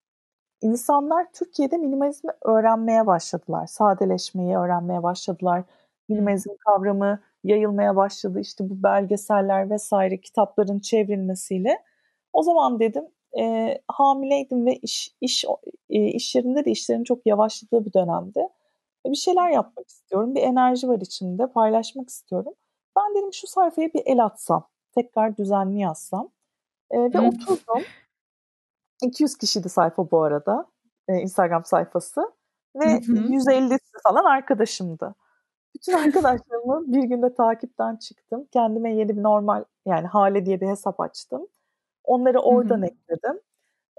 [0.61, 3.67] insanlar Türkiye'de minimalizmi öğrenmeye başladılar.
[3.67, 5.63] Sadeleşmeyi öğrenmeye başladılar.
[6.09, 8.39] Minimalizm kavramı yayılmaya başladı.
[8.39, 11.83] İşte bu belgeseller vesaire kitapların çevrilmesiyle.
[12.33, 13.03] O zaman dedim
[13.39, 15.45] e, hamileydim ve iş iş
[15.89, 18.49] e, iş yerinde de işlerin çok yavaşladığı bir dönemde.
[19.05, 20.35] E, bir şeyler yapmak istiyorum.
[20.35, 21.47] Bir enerji var içimde.
[21.47, 22.53] Paylaşmak istiyorum.
[22.97, 24.67] Ben dedim şu sayfaya bir el atsam.
[24.91, 26.29] Tekrar düzenli yazsam.
[26.91, 27.83] E, ve oturdum.
[29.01, 30.65] 200 kişiydi sayfa bu arada.
[31.07, 32.21] E, Instagram sayfası.
[32.75, 33.31] Ve hı hı.
[33.33, 35.15] 150 falan arkadaşımdı.
[35.75, 38.47] Bütün arkadaşlarımı bir günde takipten çıktım.
[38.53, 41.47] Kendime yeni bir normal yani Hale diye bir hesap açtım.
[42.03, 42.85] Onları oradan hı hı.
[42.85, 43.41] ekledim.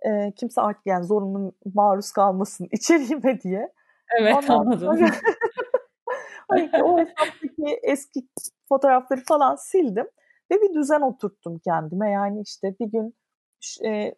[0.03, 3.73] E, kimse artık yani zorunlu maruz kalmasın içeriğime diye.
[4.21, 4.79] Evet Ondan anladım.
[4.79, 5.11] Sonra...
[6.49, 8.29] hani o hesaptaki eski
[8.69, 10.07] fotoğrafları falan sildim.
[10.51, 12.11] Ve bir düzen oturttum kendime.
[12.11, 13.15] Yani işte bir gün
[13.85, 14.15] e,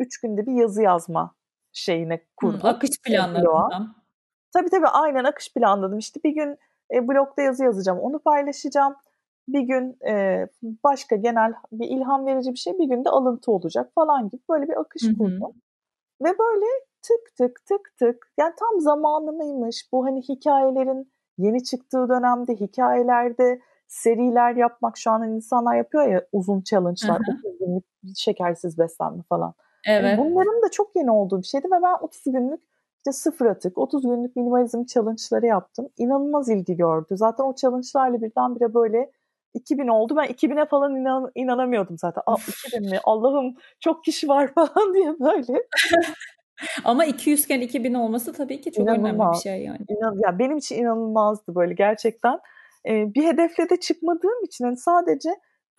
[0.00, 1.34] üç günde bir yazı yazma
[1.72, 2.60] şeyine kurdum.
[2.62, 3.94] Hı, akış planladım.
[4.52, 5.98] Tabii tabii aynen akış planladım.
[5.98, 6.58] İşte bir gün
[6.94, 7.98] e, blogda yazı yazacağım.
[7.98, 8.94] Onu paylaşacağım.
[9.48, 10.46] Bir gün e,
[10.84, 14.80] başka genel bir ilham verici bir şey bir günde alıntı olacak falan gibi böyle bir
[14.80, 15.18] akış Hı-hı.
[15.18, 15.52] kurdum.
[16.22, 16.66] Ve böyle
[17.02, 23.60] tık tık tık tık yani tam zamanı mıymış bu hani hikayelerin yeni çıktığı dönemde hikayelerde
[23.88, 27.84] seriler yapmak şu an insanlar yapıyor ya uzun challenge'lar, 30 günlük
[28.16, 29.54] şekersiz beslenme falan.
[29.86, 30.18] Evet.
[30.18, 32.60] bunların da çok yeni olduğu bir şeydi ve ben 30 günlük
[32.96, 35.88] işte sıfır atık, 30 günlük minimalizm challenge'ları yaptım.
[35.98, 37.16] İnanılmaz ilgi gördü.
[37.16, 39.10] Zaten o challenge'larla birdenbire böyle
[39.54, 40.16] 2000 oldu.
[40.16, 42.22] Ben 2000'e falan inan, inanamıyordum zaten.
[42.26, 43.00] Aa, 2000 mi?
[43.04, 45.62] Allah'ım çok kişi var falan diye böyle.
[46.84, 49.14] Ama 200 iken 2000 olması tabii ki çok İnanılmaz.
[49.14, 49.78] önemli bir şey yani.
[49.88, 52.38] İnan, ya benim için inanılmazdı böyle gerçekten
[52.88, 55.30] e, bir hedefle de çıkmadığım için hani sadece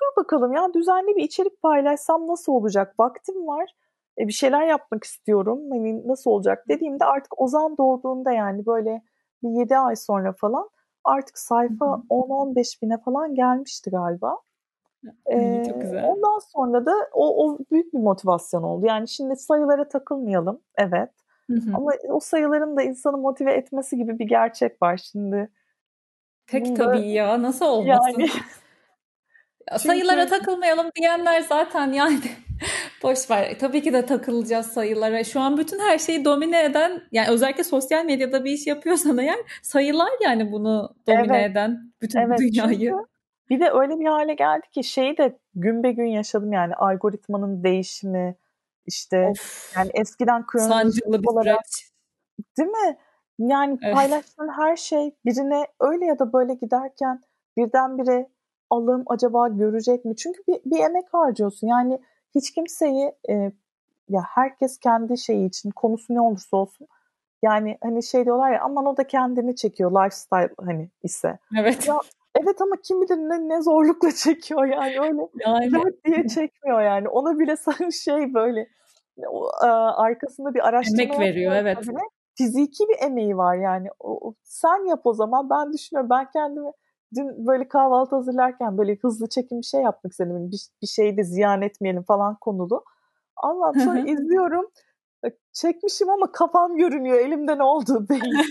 [0.01, 2.99] dur bakalım ya düzenli bir içerik paylaşsam nasıl olacak?
[2.99, 3.75] Vaktim var.
[4.19, 5.60] E, bir şeyler yapmak istiyorum.
[5.71, 9.02] Hani nasıl olacak dediğimde artık Ozan doğduğunda yani böyle
[9.43, 10.69] bir 7 ay sonra falan
[11.04, 14.38] artık sayfa 10-15 bine falan gelmişti galiba.
[15.32, 16.04] Ee, Çok güzel.
[16.04, 18.86] Ondan sonra da o, o büyük bir motivasyon oldu.
[18.86, 20.62] Yani şimdi sayılara takılmayalım.
[20.78, 21.10] Evet.
[21.47, 21.71] Hı hı.
[21.74, 24.97] Ama o sayıların da insanı motive etmesi gibi bir gerçek var.
[24.97, 25.50] Şimdi
[26.47, 28.13] Pek Bunda, tabii ya nasıl olmasın?
[28.19, 28.30] Yani,
[29.82, 29.88] Çünkü...
[29.88, 32.19] Sayılara takılmayalım diyenler zaten yani
[33.04, 33.60] boş ver.
[33.60, 35.24] Tabii ki de takılacağız sayılara.
[35.24, 39.39] Şu an bütün her şeyi domine eden yani özellikle sosyal medyada bir iş yapıyorsan eğer
[39.62, 41.52] sayılar yani bunu domine evet.
[41.52, 42.80] eden bütün evet, dünyayı.
[42.80, 43.12] Çünkü
[43.50, 47.63] bir de öyle bir hale geldi ki şeyi de gün be gün yaşadım yani algoritmanın
[47.63, 48.36] değişimi
[48.86, 51.62] işte of, yani eskiden kronolojik olarak
[52.58, 52.97] değil mi?
[53.39, 53.95] Yani evet.
[53.95, 57.21] paylaştığın her şey birine öyle ya da böyle giderken
[57.58, 58.30] birdenbire
[58.69, 60.15] Allah'ım acaba görecek mi?
[60.15, 61.67] Çünkü bir, bir emek harcıyorsun.
[61.67, 62.00] Yani
[62.36, 63.52] hiç kimseyi e,
[64.10, 66.88] ya herkes kendi şeyi için konusu ne olursa olsun
[67.44, 71.39] yani hani şey diyorlar ya aman o da kendini çekiyor lifestyle hani ise.
[71.60, 71.88] Evet.
[71.88, 71.96] Ya,
[72.41, 75.94] evet ama kim bilir ne, ne zorlukla çekiyor yani öyle yani.
[76.06, 77.10] diye çekmiyor yani.
[77.10, 78.67] Ona bile sen şey böyle
[79.63, 81.82] e, arkasında bir araştırma Emek veriyor evet.
[81.82, 82.00] Bile,
[82.38, 83.88] fiziki bir emeği var yani.
[84.00, 85.50] O, sen yap o zaman.
[85.50, 86.72] Ben düşünüyorum ben kendimi
[87.15, 90.52] dün böyle kahvaltı hazırlarken böyle hızlı çekim bir şey yapmak istedim.
[90.52, 92.84] Bir, bir şeyi de ziyan etmeyelim falan konulu.
[93.36, 94.71] Allah'ım sonra izliyorum.
[95.54, 97.19] Çekmişim ama kafam görünüyor.
[97.19, 98.43] Elimde ne olduğu belli.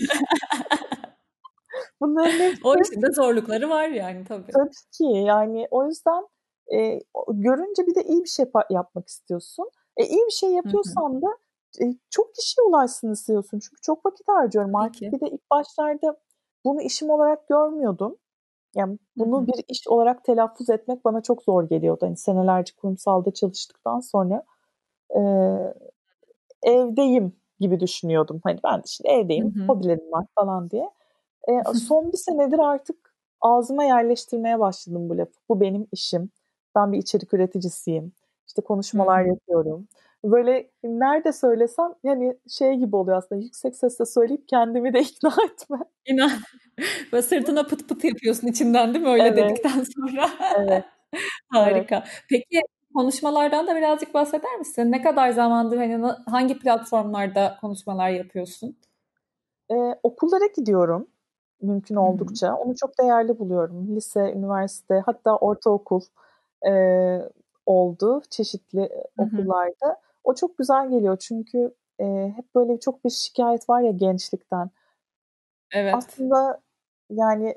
[2.01, 2.61] Bunların hepsi...
[2.63, 4.51] O içinde zorlukları var yani tabii.
[4.51, 6.27] Tabii ki yani o yüzden
[6.73, 9.69] e, görünce bir de iyi bir şey yapmak istiyorsun.
[9.97, 11.27] E, iyi bir şey yapıyorsan da
[11.81, 13.59] e, çok kişiye ulaşsın istiyorsun.
[13.59, 15.01] Çünkü çok vakit harcıyorum artık.
[15.01, 16.17] Bir de ilk başlarda
[16.65, 18.17] bunu işim olarak görmüyordum.
[18.75, 19.47] Yani bunu Hı-hı.
[19.47, 22.05] bir iş olarak telaffuz etmek bana çok zor geliyordu.
[22.05, 24.43] Hani senelerce kurumsalda çalıştıktan sonra
[25.15, 25.21] e,
[26.63, 28.41] evdeyim gibi düşünüyordum.
[28.43, 29.67] Hani ben şimdi evdeyim, Hı-hı.
[29.67, 30.89] hobilerim var falan diye.
[31.49, 35.31] E, son bir senedir artık ağzıma yerleştirmeye başladım bu lafı.
[35.49, 36.29] Bu benim işim.
[36.75, 38.13] Ben bir içerik üreticisiyim.
[38.47, 39.29] İşte konuşmalar Hı-hı.
[39.29, 39.87] yapıyorum.
[40.23, 45.77] Böyle nerede söylesem yani şey gibi oluyor aslında yüksek sesle söyleyip kendimi de ikna etme.
[46.05, 46.31] İnan.
[47.13, 49.37] Ve sırtına pıt pıt yapıyorsun içinden değil mi öyle evet.
[49.37, 50.29] dedikten sonra?
[50.57, 50.85] Evet.
[51.47, 51.95] Harika.
[51.95, 52.07] Evet.
[52.29, 52.61] Peki
[52.95, 54.91] konuşmalardan da birazcık bahseder misin?
[54.91, 58.77] Ne kadar zamandır hani hangi platformlarda konuşmalar yapıyorsun?
[59.71, 61.07] Ee, okullara gidiyorum
[61.61, 62.47] mümkün oldukça.
[62.47, 62.55] Hı-hı.
[62.55, 63.95] Onu çok değerli buluyorum.
[63.95, 66.01] Lise, üniversite, hatta ortaokul
[66.67, 66.71] e,
[67.65, 69.25] oldu çeşitli Hı-hı.
[69.25, 69.97] okullarda.
[70.23, 74.69] O çok güzel geliyor çünkü e, hep böyle çok bir şikayet var ya gençlikten.
[75.71, 75.93] Evet.
[75.95, 76.61] Aslında
[77.09, 77.55] yani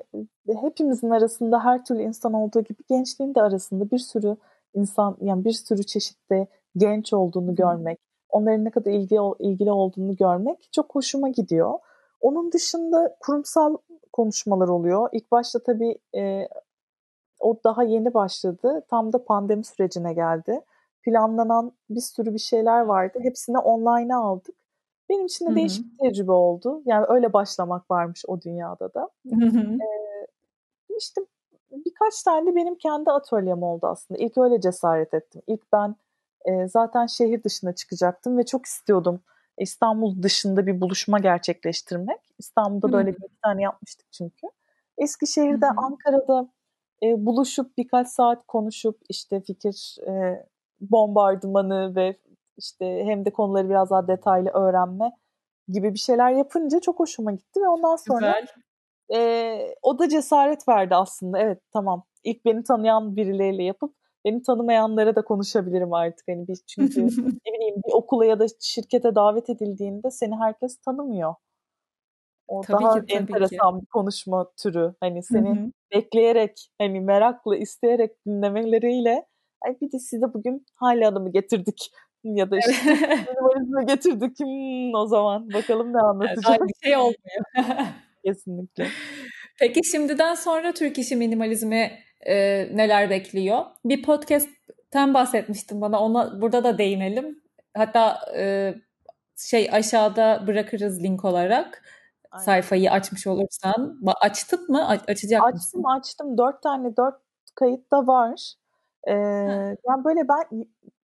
[0.61, 4.37] hepimizin arasında her türlü insan olduğu gibi gençliğin de arasında bir sürü
[4.73, 6.47] insan yani bir sürü çeşitli
[6.77, 7.99] genç olduğunu görmek,
[8.29, 11.79] onların ne kadar ilgi, ilgili olduğunu görmek çok hoşuma gidiyor.
[12.21, 13.77] Onun dışında kurumsal
[14.13, 15.09] konuşmalar oluyor.
[15.11, 16.47] İlk başta tabii e,
[17.39, 18.85] o daha yeni başladı.
[18.89, 20.61] Tam da pandemi sürecine geldi.
[21.05, 23.19] Planlanan bir sürü bir şeyler vardı.
[23.21, 24.55] Hepsini online'a aldık.
[25.09, 25.55] Benim için de Hı-hı.
[25.55, 26.81] değişik bir tecrübe oldu.
[26.85, 29.09] Yani öyle başlamak varmış o dünyada da.
[29.31, 30.27] Ee,
[30.97, 31.21] işte
[31.71, 34.23] birkaç tane benim kendi atölyem oldu aslında.
[34.23, 35.41] İlk öyle cesaret ettim.
[35.47, 35.95] İlk ben
[36.45, 39.21] e, zaten şehir dışına çıkacaktım ve çok istiyordum
[39.57, 42.19] İstanbul dışında bir buluşma gerçekleştirmek.
[42.37, 44.47] İstanbul'da böyle bir tane yapmıştık çünkü.
[44.97, 45.75] Eskişehir'de, Hı-hı.
[45.77, 46.49] Ankara'da
[47.03, 50.45] e, buluşup birkaç saat konuşup işte fikir e,
[50.91, 52.17] bombardımanı ve
[52.57, 55.11] işte hem de konuları biraz daha detaylı öğrenme
[55.67, 58.35] gibi bir şeyler yapınca çok hoşuma gitti ve ondan sonra
[59.13, 61.39] e, o da cesaret verdi aslında.
[61.39, 63.95] Evet tamam ilk beni tanıyan birileriyle yapıp
[64.25, 66.27] beni tanımayanlara da konuşabilirim artık.
[66.27, 67.01] Hani biz çünkü
[67.45, 71.35] ne bileyim bir okula ya da şirkete davet edildiğinde seni herkes tanımıyor.
[72.47, 73.81] O tabii daha ki, tabii enteresan ki.
[73.81, 74.93] bir konuşma türü.
[74.99, 75.71] Hani seni Hı-hı.
[75.93, 79.25] bekleyerek, hani merakla, isteyerek dinlemeleriyle
[79.65, 81.91] Ay bir de size bugün hali adamı getirdik
[82.23, 86.57] ya da işte minimalizme getirdik hmm, o zaman bakalım ne anlatacak.
[86.59, 87.15] Evet, şey olmuyor.
[88.25, 88.87] Kesinlikle.
[89.59, 92.35] Peki şimdiden sonra Türk işi minimalizmi e,
[92.77, 93.65] neler bekliyor?
[93.85, 95.99] Bir podcast'ten bahsetmiştin bana.
[95.99, 97.41] Ona burada da değinelim.
[97.77, 98.73] Hatta e,
[99.37, 101.83] şey aşağıda bırakırız link olarak.
[102.31, 102.45] Aynen.
[102.45, 103.99] Sayfayı açmış olursan.
[104.21, 104.87] Açtın mı?
[104.87, 105.83] Açacak açtım, mısın?
[105.83, 106.37] Açtım açtım.
[106.37, 107.15] Dört tane dört
[107.55, 108.55] kayıt da var.
[109.07, 109.13] Ee,
[109.87, 110.65] yani böyle ben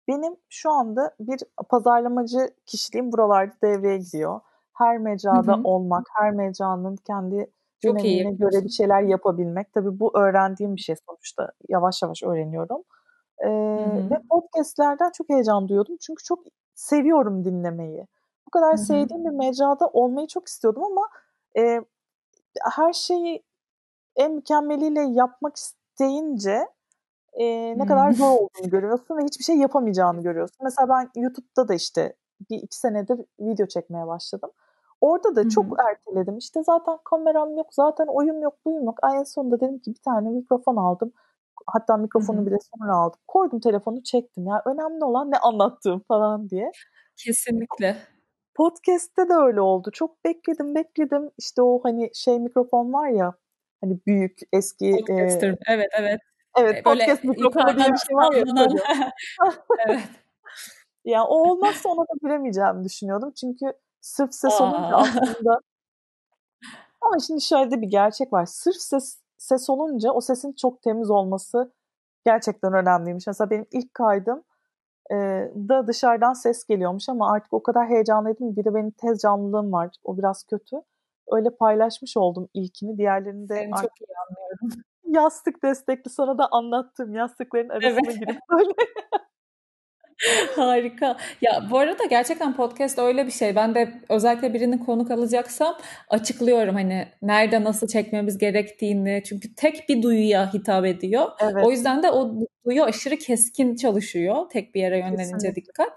[0.07, 4.39] benim şu anda bir pazarlamacı kişiliğim buralarda devreye gidiyor.
[4.73, 5.61] Her mecrada hı hı.
[5.63, 7.51] olmak, her mecranın kendi
[7.83, 9.73] dinamiğine göre bir şeyler yapabilmek.
[9.73, 11.51] Tabii bu öğrendiğim bir şey sonuçta.
[11.69, 12.83] Yavaş yavaş öğreniyorum.
[13.39, 13.49] Ee,
[14.11, 15.97] ve podcastlerden çok heyecan duyuyordum.
[16.01, 16.39] Çünkü çok
[16.75, 18.07] seviyorum dinlemeyi.
[18.47, 18.85] Bu kadar Hı-hı.
[18.85, 21.09] sevdiğim bir mecrada olmayı çok istiyordum ama
[21.57, 21.81] e,
[22.75, 23.43] her şeyi
[24.15, 26.67] en mükemmeliyle yapmak isteyince
[27.33, 27.87] e, ne hmm.
[27.87, 30.57] kadar zor olduğunu görüyorsun ve hiçbir şey yapamayacağını görüyorsun.
[30.63, 32.15] Mesela ben YouTube'da da işte
[32.49, 34.49] bir iki senedir video çekmeye başladım.
[35.01, 35.49] Orada da hmm.
[35.49, 36.37] çok erteledim.
[36.37, 38.97] İşte zaten kameram yok, zaten oyun yok, buyum yok.
[39.01, 41.11] Ay en sonunda dedim ki bir tane mikrofon aldım.
[41.67, 42.45] Hatta mikrofonu hmm.
[42.45, 43.19] bile sonra aldım.
[43.27, 44.47] Koydum telefonu çektim.
[44.47, 46.71] Ya önemli olan ne anlattığım falan diye.
[47.15, 47.97] Kesinlikle.
[48.55, 49.91] Podcast'te de öyle oldu.
[49.93, 51.29] Çok bekledim, bekledim.
[51.37, 53.33] İşte o hani şey mikrofon var ya
[53.81, 55.49] hani büyük eski Podcaster.
[55.49, 56.19] E, evet, evet.
[56.57, 59.11] Evet, böyle podcast mikrofonu diye bir şey var ya.
[59.87, 60.03] evet.
[61.05, 63.31] Yani o olmazsa ona da giremeyeceğimi düşünüyordum.
[63.31, 64.63] Çünkü sırf ses Aa.
[64.63, 65.59] olunca aslında
[67.01, 68.45] ama şimdi şöyle bir gerçek var.
[68.45, 71.73] Sırf ses ses olunca o sesin çok temiz olması
[72.25, 73.27] gerçekten önemliymiş.
[73.27, 74.43] Mesela benim ilk kaydım
[75.11, 75.15] e,
[75.69, 78.55] da dışarıdan ses geliyormuş ama artık o kadar heyecanlıydım.
[78.55, 79.89] Bir de benim tez canlılığım var.
[80.03, 80.75] O biraz kötü.
[81.31, 82.97] Öyle paylaşmış oldum ilkini.
[82.97, 84.83] Diğerlerini de Seni artık çok iyi anlıyorum
[85.13, 88.19] yastık destekli sana da anlattım yastıkların arasına evet.
[88.19, 88.73] girip böyle
[90.55, 91.17] Harika.
[91.41, 93.55] Ya bu arada gerçekten podcast öyle bir şey.
[93.55, 95.77] Ben de özellikle birinin konuk alacaksam
[96.09, 99.21] açıklıyorum hani nerede nasıl çekmemiz gerektiğini.
[99.25, 101.25] Çünkü tek bir duyuya hitap ediyor.
[101.39, 101.65] Evet.
[101.65, 104.49] O yüzden de o duyu aşırı keskin çalışıyor.
[104.49, 105.55] Tek bir yere yönlenince Kesinlikle.
[105.55, 105.89] dikkat.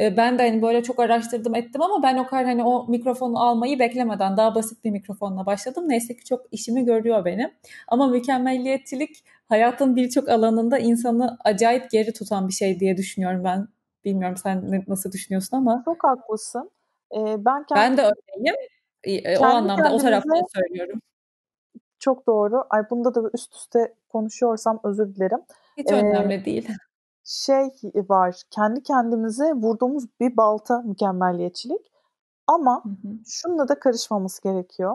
[0.00, 3.40] Ee, ben de hani böyle çok araştırdım ettim ama ben o kadar hani o mikrofonu
[3.40, 5.84] almayı beklemeden daha basit bir mikrofonla başladım.
[5.88, 7.50] Neyse ki çok işimi görüyor benim.
[7.88, 13.68] Ama mükemmelliyetçilik hayatın birçok alanında insanı acayip geri tutan bir şey diye düşünüyorum ben.
[14.04, 15.82] Bilmiyorum sen nasıl düşünüyorsun ama.
[15.84, 16.70] Çok haklısın.
[17.12, 18.56] Ee, ben, kendim, ben de öyleyim.
[19.04, 21.00] Ee, o anlamda o taraftan söylüyorum.
[21.98, 22.64] Çok doğru.
[22.70, 25.38] Ay bunda da üst üste konuşuyorsam özür dilerim.
[25.76, 26.68] Hiç ee, önemli değil.
[27.26, 28.42] Şey var.
[28.50, 31.92] Kendi kendimize vurduğumuz bir balta mükemmelliyetçilik.
[32.46, 33.14] Ama hı hı.
[33.26, 34.94] şununla da karışmaması gerekiyor.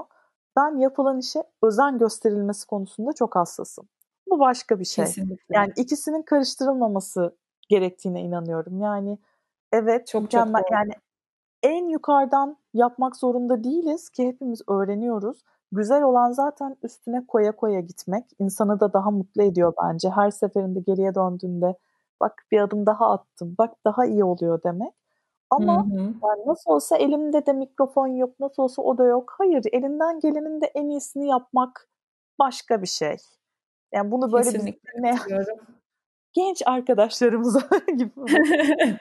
[0.55, 3.87] Ben yapılan işe özen gösterilmesi konusunda çok hassasım.
[4.29, 5.05] Bu başka bir şey.
[5.05, 5.55] Kesinlikle.
[5.55, 7.35] Yani ikisinin karıştırılmaması
[7.69, 8.79] gerektiğine inanıyorum.
[8.79, 9.17] Yani
[9.71, 10.91] evet çok mükemmel çok yani
[11.63, 15.43] en yukarıdan yapmak zorunda değiliz ki hepimiz öğreniyoruz.
[15.71, 18.25] Güzel olan zaten üstüne koya koya gitmek.
[18.39, 20.09] insanı da daha mutlu ediyor bence.
[20.09, 21.75] Her seferinde geriye döndüğünde
[22.21, 24.93] bak bir adım daha attım, bak daha iyi oluyor demek.
[25.49, 25.99] Ama hı hı.
[25.99, 29.33] Yani nasıl olsa elimde de mikrofon yok, nasıl olsa o da yok.
[29.37, 31.89] Hayır, elinden gelenin de en iyisini yapmak
[32.39, 33.17] başka bir şey.
[33.93, 35.15] Yani bunu böyle Kesinlikle ne
[36.33, 37.61] genç arkadaşlarımıza
[37.97, 38.11] gibi.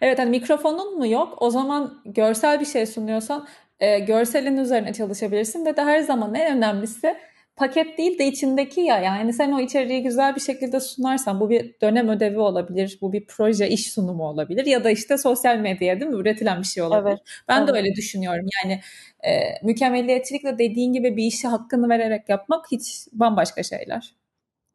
[0.00, 1.34] evet hani mikrofonun mu yok?
[1.40, 3.46] O zaman görsel bir şey sunuyorsan
[3.80, 7.16] e, görselin üzerine çalışabilirsin ve de her zaman en önemlisi
[7.60, 11.80] paket değil de içindeki ya yani sen o içeriği güzel bir şekilde sunarsan bu bir
[11.80, 16.10] dönem ödevi olabilir, bu bir proje iş sunumu olabilir ya da işte sosyal medyaya değil
[16.10, 17.10] mi üretilen bir şey olabilir.
[17.10, 17.68] Evet, ben evet.
[17.68, 18.46] de öyle düşünüyorum.
[18.62, 18.80] Yani
[19.24, 19.30] e,
[19.66, 24.14] mükemmelliyetçilikle dediğin gibi bir işi hakkını vererek yapmak hiç bambaşka şeyler.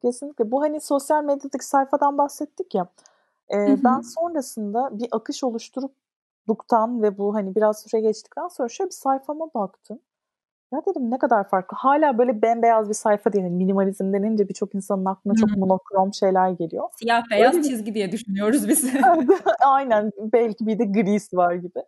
[0.01, 0.51] Kesinlikle.
[0.51, 2.87] Bu hani sosyal medyadaki sayfadan bahsettik ya.
[3.53, 5.91] E, Ben sonrasında bir akış oluşturup
[6.47, 9.99] duktan ve bu hani biraz süre geçtikten sonra şöyle bir sayfama baktım.
[10.73, 11.77] Ya dedim ne kadar farklı.
[11.77, 13.45] Hala böyle bembeyaz bir sayfa değil.
[13.45, 16.89] Minimalizm denince birçok insanın aklına çok monokrom şeyler geliyor.
[16.99, 18.93] Siyah beyaz öyle çizgi diye düşünüyoruz biz.
[19.65, 20.11] Aynen.
[20.17, 21.79] Belki bir de gris var gibi.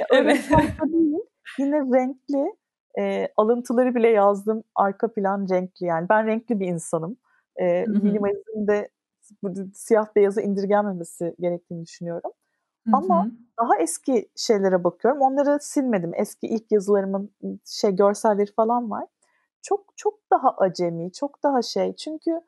[0.00, 0.40] Ya öyle evet.
[0.40, 1.18] sayfa değil.
[1.58, 2.56] Yine renkli.
[2.98, 4.64] E, alıntıları bile yazdım.
[4.74, 5.86] Arka plan renkli.
[5.86, 7.16] Yani ben renkli bir insanım.
[7.56, 8.88] E, minimalizmde
[9.74, 12.30] siyah beyazı indirgenmemesi gerektiğini düşünüyorum.
[12.86, 12.96] Hı-hı.
[12.96, 13.26] Ama
[13.60, 15.20] daha eski şeylere bakıyorum.
[15.20, 16.12] Onları silmedim.
[16.14, 17.30] Eski ilk yazılarımın
[17.64, 19.06] şey görselleri falan var.
[19.62, 21.96] Çok çok daha acemi, çok daha şey.
[21.96, 22.40] Çünkü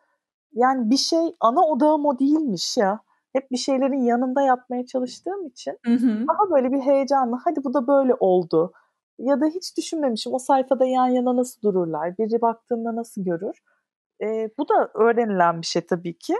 [0.53, 3.01] yani bir şey ana odağım o değilmiş ya.
[3.33, 6.27] Hep bir şeylerin yanında yapmaya çalıştığım için Hı-hı.
[6.29, 7.41] daha böyle bir heyecanlı.
[7.45, 8.73] Hadi bu da böyle oldu.
[9.19, 13.63] Ya da hiç düşünmemişim o sayfada yan yana nasıl dururlar, biri baktığında nasıl görür.
[14.23, 16.37] E, bu da öğrenilen bir şey tabii ki.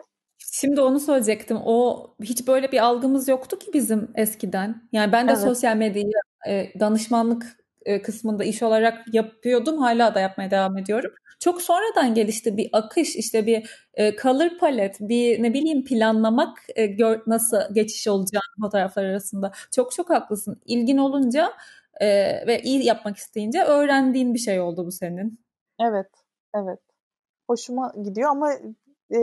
[0.53, 1.59] Şimdi onu söyleyecektim.
[1.65, 4.89] O hiç böyle bir algımız yoktu ki bizim eskiden.
[4.93, 5.43] Yani ben de evet.
[5.43, 6.13] sosyal medyayı
[6.49, 9.79] e, danışmanlık e, kısmında iş olarak yapıyordum.
[9.79, 11.11] Hala da yapmaya devam ediyorum.
[11.41, 16.87] Çok sonradan gelişti bir akış, işte bir e, color palet, bir ne bileyim planlamak e,
[16.87, 19.53] gör, nasıl geçiş olacağını fotoğraflar arasında.
[19.71, 20.61] Çok çok haklısın.
[20.67, 21.53] İlgin olunca
[22.01, 22.07] e,
[22.47, 25.39] ve iyi yapmak isteyince öğrendiğin bir şey oldu bu senin.
[25.81, 26.11] Evet,
[26.55, 26.79] evet.
[27.47, 28.53] Hoşuma gidiyor ama
[29.15, 29.21] e,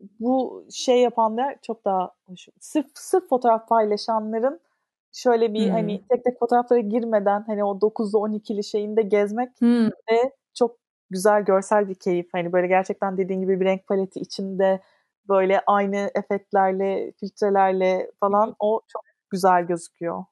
[0.00, 2.48] bu şey yapanlar çok daha hoş.
[2.60, 4.60] Sırf, sırf fotoğraf paylaşanların
[5.12, 5.72] şöyle bir hmm.
[5.72, 9.86] hani tek tek fotoğraflara girmeden hani o 9'lu 12'li şeyinde gezmek hmm.
[9.86, 10.76] de çok
[11.10, 12.28] güzel görsel bir keyif.
[12.32, 14.80] Hani böyle gerçekten dediğin gibi bir renk paleti içinde
[15.28, 20.24] böyle aynı efektlerle, filtrelerle falan o çok güzel gözüküyor.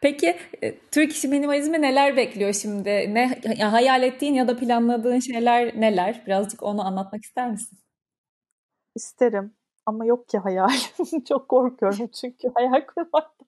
[0.00, 2.88] Peki e, Türk işi minimalizmi neler bekliyor şimdi?
[2.88, 6.22] Ne ya hayal ettiğin ya da planladığın şeyler neler?
[6.26, 7.78] Birazcık onu anlatmak ister misin?
[8.94, 9.54] İsterim
[9.86, 10.70] ama yok ki hayal.
[11.28, 13.46] Çok korkuyorum çünkü hayal kurmaktan.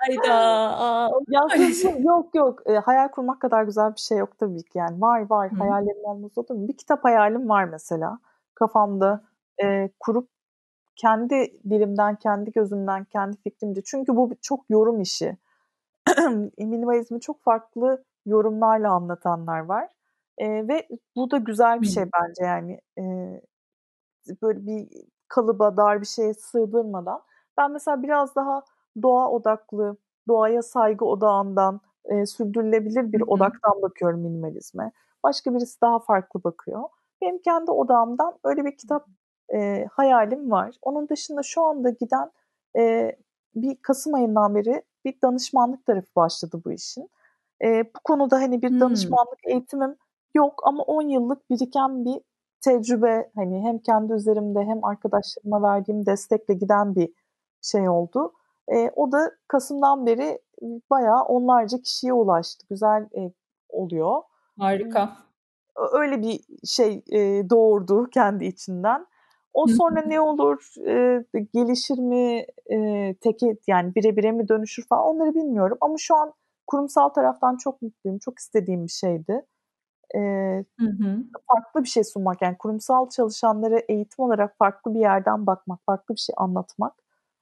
[0.00, 0.34] Hayda.
[0.34, 2.02] Aa, ya, şey.
[2.02, 2.62] yok yok.
[2.66, 4.78] E, hayal kurmak kadar güzel bir şey yok tabii ki.
[4.78, 5.52] Yani var var.
[5.52, 5.56] Hı.
[5.56, 6.68] Hayallerim olmaz olur mu?
[6.68, 8.18] Bir kitap hayalim var mesela.
[8.54, 9.24] Kafamda
[9.62, 10.28] e, kurup
[10.96, 13.82] kendi dilimden, kendi gözümden, kendi fikrimce.
[13.84, 15.36] Çünkü bu çok yorum işi.
[16.58, 19.88] Minimalizmi çok farklı yorumlarla anlatanlar var.
[20.38, 22.80] E, ve bu da güzel bir şey bence yani.
[22.98, 23.02] E,
[24.42, 24.88] böyle bir
[25.28, 27.22] kalıba, dar bir şeye sığdırmadan.
[27.58, 28.62] Ben mesela biraz daha
[29.02, 29.96] doğa odaklı,
[30.28, 34.92] doğaya saygı odağından e, sürdürülebilir bir odaktan bakıyorum minimalizme.
[35.24, 36.82] Başka birisi daha farklı bakıyor.
[37.22, 39.06] Benim kendi odağımdan öyle bir kitap
[39.54, 40.76] e, hayalim var.
[40.82, 42.30] Onun dışında şu anda giden
[42.78, 43.16] e,
[43.54, 47.10] bir Kasım ayından beri bir danışmanlık tarafı başladı bu işin.
[47.62, 49.96] E, bu konuda hani bir danışmanlık eğitimim
[50.34, 52.20] yok ama 10 yıllık biriken bir
[52.60, 57.12] tecrübe hani hem kendi üzerimde hem arkadaşlarıma verdiğim destekle giden bir
[57.62, 58.32] şey oldu.
[58.68, 60.38] E, o da Kasım'dan beri
[60.90, 62.66] bayağı onlarca kişiye ulaştı.
[62.70, 63.32] Güzel e,
[63.68, 64.22] oluyor.
[64.58, 65.16] Harika.
[65.92, 69.06] Öyle bir şey e, doğurdu kendi içinden.
[69.54, 75.34] O sonra ne olur, e, gelişir mi, e, teke yani bire mi dönüşür falan onları
[75.34, 75.78] bilmiyorum.
[75.80, 76.32] Ama şu an
[76.66, 78.18] kurumsal taraftan çok mutluyum.
[78.18, 79.46] Çok istediğim bir şeydi.
[80.14, 80.18] E,
[80.78, 81.24] hı hı.
[81.46, 86.20] Farklı bir şey sunmak yani kurumsal çalışanlara eğitim olarak farklı bir yerden bakmak, farklı bir
[86.20, 86.94] şey anlatmak.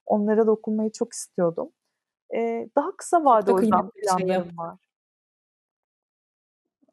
[0.06, 1.70] Onlara dokunmayı çok istiyordum.
[2.34, 4.78] E, daha kısa vade o yüzden şey planlarım şey var.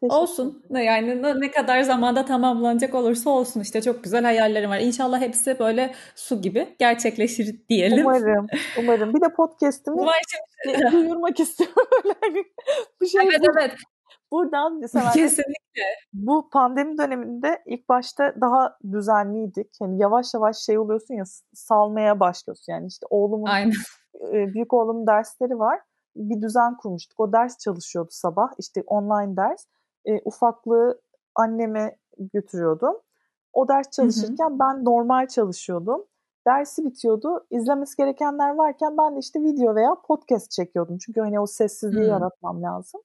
[0.02, 0.64] Olsun.
[0.70, 4.80] Yani ne kadar zamanda tamamlanacak olursa olsun işte çok güzel hayallerim var.
[4.80, 8.06] İnşallah hepsi böyle su gibi gerçekleşir diyelim.
[8.06, 8.48] Umarım.
[8.80, 9.14] Umarım.
[9.14, 9.98] Bir de podcast'imi
[10.92, 11.76] duyurmak istiyorum.
[13.02, 13.72] bu şey evet evet.
[14.32, 14.82] Buradan
[15.14, 15.84] Kesinlikle.
[16.14, 19.82] Bu pandemi döneminde ilk başta daha düzenliydik.
[19.82, 21.24] Yani yavaş yavaş şey oluyorsun ya
[21.54, 22.74] salmaya başlıyorsun.
[22.74, 23.74] Yani işte oğlumun Aynen.
[24.32, 25.80] büyük oğlumun dersleri var.
[26.16, 27.20] Bir düzen kurmuştuk.
[27.20, 28.50] O ders çalışıyordu sabah.
[28.58, 29.66] İşte online ders
[30.06, 31.02] e, ufaklığı
[31.36, 31.98] anneme
[32.34, 32.96] götürüyordum.
[33.54, 34.60] O ders çalışırken hı hı.
[34.60, 36.06] ben normal çalışıyordum.
[36.48, 37.46] Dersi bitiyordu.
[37.50, 40.98] İzlemesi gerekenler varken ben de işte video veya podcast çekiyordum.
[40.98, 42.10] Çünkü hani o sessizliği hı.
[42.10, 43.02] yaratmam lazım.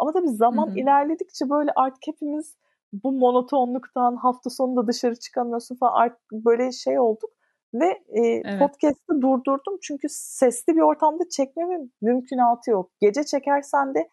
[0.00, 0.78] Ama tabii zaman hı hı.
[0.78, 2.56] ilerledikçe böyle artık hepimiz
[2.92, 7.30] bu monotonluktan hafta sonu da dışarı çıkamıyorsun falan artık böyle şey olduk.
[7.74, 8.58] Ve e, evet.
[8.58, 12.90] podcast'ı durdurdum çünkü sesli bir ortamda çekmemin mümkünatı yok.
[13.00, 14.08] Gece çekersen de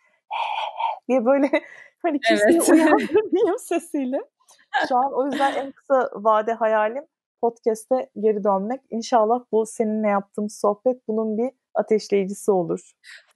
[1.07, 1.49] diye böyle
[2.01, 2.69] Hani kimseyi evet.
[2.69, 4.21] uyandırmayayım sesiyle.
[4.89, 7.05] Şu an o yüzden en kısa vade hayalim
[7.41, 8.81] podcast'e geri dönmek.
[8.89, 12.91] İnşallah bu seninle yaptığım sohbet bunun bir ateşleyicisi olur.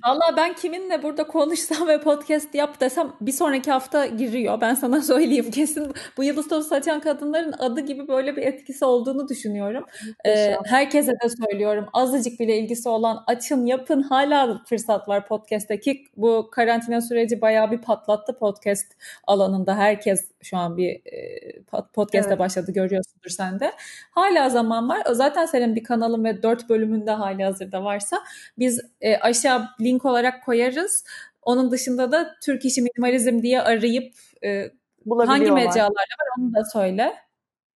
[0.05, 4.61] Valla ben kiminle burada konuşsam ve podcast yap desem bir sonraki hafta giriyor.
[4.61, 9.29] Ben sana söyleyeyim kesin bu Yıldız Tozu saçan kadınların adı gibi böyle bir etkisi olduğunu
[9.29, 9.85] düşünüyorum.
[10.25, 11.85] Ee, herkese de söylüyorum.
[11.93, 14.01] Azıcık bile ilgisi olan açın yapın.
[14.01, 16.03] Hala fırsat var podcast'teki.
[16.17, 18.85] Bu karantina süreci bayağı bir patlattı podcast
[19.27, 19.77] alanında.
[19.77, 21.61] Herkes şu an bir e,
[21.93, 22.39] podcast'e evet.
[22.39, 23.71] başladı görüyorsundur sen de.
[24.11, 25.01] Hala zaman var.
[25.11, 28.17] Zaten senin bir kanalın ve dört bölümünde hali hazırda varsa
[28.59, 31.05] biz e, aşağı link olarak koyarız.
[31.41, 34.13] Onun dışında da Türk İşi Minimalizm diye arayıp
[34.43, 34.71] e,
[35.09, 37.13] hangi mecralarla var onu da söyle.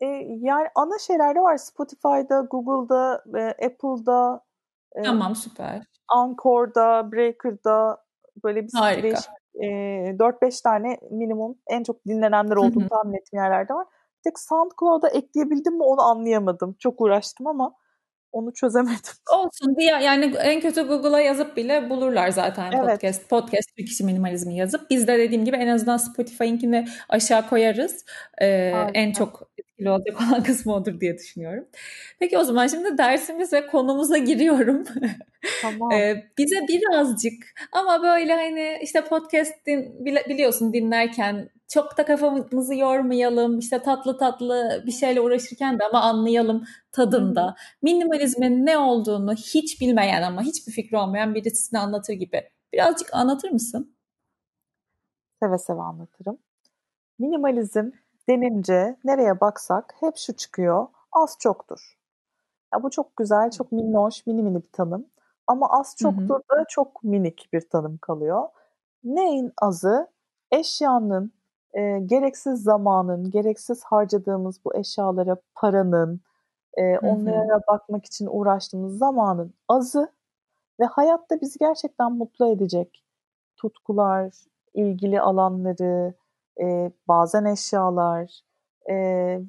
[0.02, 0.06] E,
[0.40, 1.58] yani ana şeylerde var.
[1.58, 4.42] Spotify'da, Google'da, e, Apple'da.
[4.96, 5.82] E, tamam süper.
[6.08, 8.04] Anchor'da, Breaker'da
[8.44, 9.20] böyle bir Harika.
[9.56, 9.68] e,
[10.20, 13.88] 4-5 tane minimum en çok dinlenenler olduğunu tahmin ettiğim yerlerde var.
[14.24, 16.76] Tek SoundCloud'a ekleyebildim mi onu anlayamadım.
[16.80, 17.76] Çok uğraştım ama
[18.34, 19.14] onu çözemedim.
[19.38, 22.90] Olsun diye yani en kötü Google'a yazıp bile bulurlar zaten evet.
[22.90, 23.30] podcast.
[23.30, 24.90] Podcast kişi minimalizmi yazıp.
[24.90, 28.06] Biz de dediğim gibi en azından Spotify'ınkini aşağı koyarız.
[28.42, 31.66] Ee, en çok etkili olacak olan kısmı odur diye düşünüyorum.
[32.20, 34.84] Peki o zaman şimdi dersimiz ve konumuza giriyorum.
[35.62, 35.92] Tamam.
[35.92, 43.60] ee, bize birazcık ama böyle hani işte podcast din, biliyorsun dinlerken çok da kafamızı yormayalım
[43.60, 47.56] işte tatlı tatlı bir şeyle uğraşırken de ama anlayalım tadında.
[47.82, 52.50] Minimalizmin ne olduğunu hiç bilmeyen ama hiçbir fikri olmayan birisine anlatır gibi.
[52.74, 53.96] Birazcık anlatır mısın?
[55.40, 56.38] Seve seve anlatırım.
[57.20, 57.92] Minimalizm
[58.30, 60.88] denince nereye baksak hep şu çıkıyor.
[61.12, 61.98] Az çoktur.
[62.74, 65.06] Ya bu çok güzel, çok minnoş, mini mini bir tanım.
[65.48, 68.44] Ama az çoktur da çok minik bir tanım kalıyor.
[69.04, 70.08] Neyin azı?
[70.52, 71.32] Eşyanın,
[71.74, 76.22] e, gereksiz zamanın, gereksiz harcadığımız bu eşyalara paranın,
[76.74, 80.12] e, onlara bakmak için uğraştığımız zamanın azı
[80.80, 83.04] ve hayatta bizi gerçekten mutlu edecek
[83.58, 84.34] tutkular,
[84.74, 86.14] ilgili alanları,
[86.62, 88.42] e, bazen eşyalar
[88.90, 88.96] e,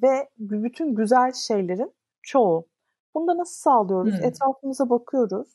[0.03, 2.67] ve bütün güzel şeylerin çoğu.
[3.15, 4.19] Bunu da nasıl sağlıyoruz?
[4.19, 4.25] Hmm.
[4.25, 5.49] Etrafımıza bakıyoruz.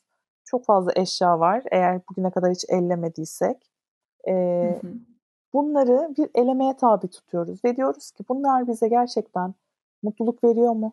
[0.44, 3.70] Çok fazla eşya var eğer bugüne kadar hiç ellemediysek.
[4.28, 4.32] E,
[4.80, 4.90] hmm.
[5.52, 9.54] Bunları bir elemeye tabi tutuyoruz ve diyoruz ki bunlar bize gerçekten
[10.02, 10.92] mutluluk veriyor mu?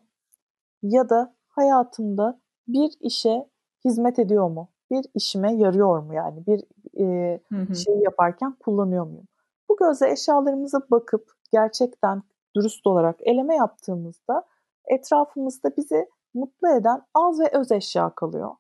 [0.82, 3.49] Ya da hayatımda bir işe
[3.86, 4.70] hizmet ediyor mu?
[4.91, 6.43] Bir işime yarıyor mu yani?
[6.47, 6.64] Bir
[6.99, 7.39] e,
[7.76, 9.28] şeyi yaparken kullanıyor muyum?
[9.70, 12.24] Bu gözle eşyalarımıza bakıp gerçekten
[12.55, 14.43] dürüst olarak eleme yaptığımızda
[14.86, 18.55] etrafımızda bizi mutlu eden az ve öz eşya kalıyor.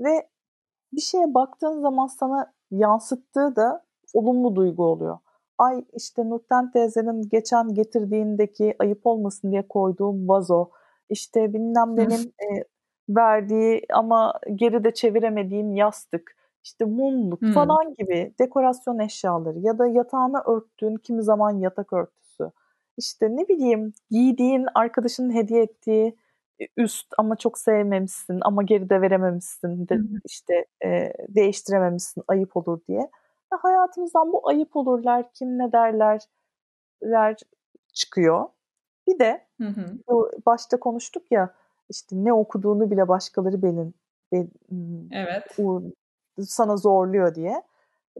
[0.00, 0.28] Ve
[0.92, 3.84] bir şeye baktığın zaman sana yansıttığı da
[4.14, 5.18] olumlu duygu oluyor
[5.58, 10.70] ay işte Nurten teyzenin geçen getirdiğindeki ayıp olmasın diye koyduğum vazo,
[11.10, 12.64] işte bilmem benim e,
[13.08, 17.52] verdiği ama geri de çeviremediğim yastık, işte mumluk hmm.
[17.52, 22.50] falan gibi dekorasyon eşyaları ya da yatağına örttüğün kimi zaman yatak örtüsü
[22.98, 26.16] işte ne bileyim giydiğin arkadaşının hediye ettiği
[26.76, 33.10] üst ama çok sevmemişsin ama geri de verememişsin de işte e, değiştirememişsin ayıp olur diye.
[33.50, 37.36] Hayatımızdan bu ayıp olurlar kim ne derlerler
[37.92, 38.46] çıkıyor.
[39.06, 39.98] Bir de hı hı.
[40.08, 41.54] bu başta konuştuk ya
[41.90, 43.94] işte ne okuduğunu bile başkaları belin,
[44.32, 45.56] belin evet.
[46.48, 47.62] sana zorluyor diye.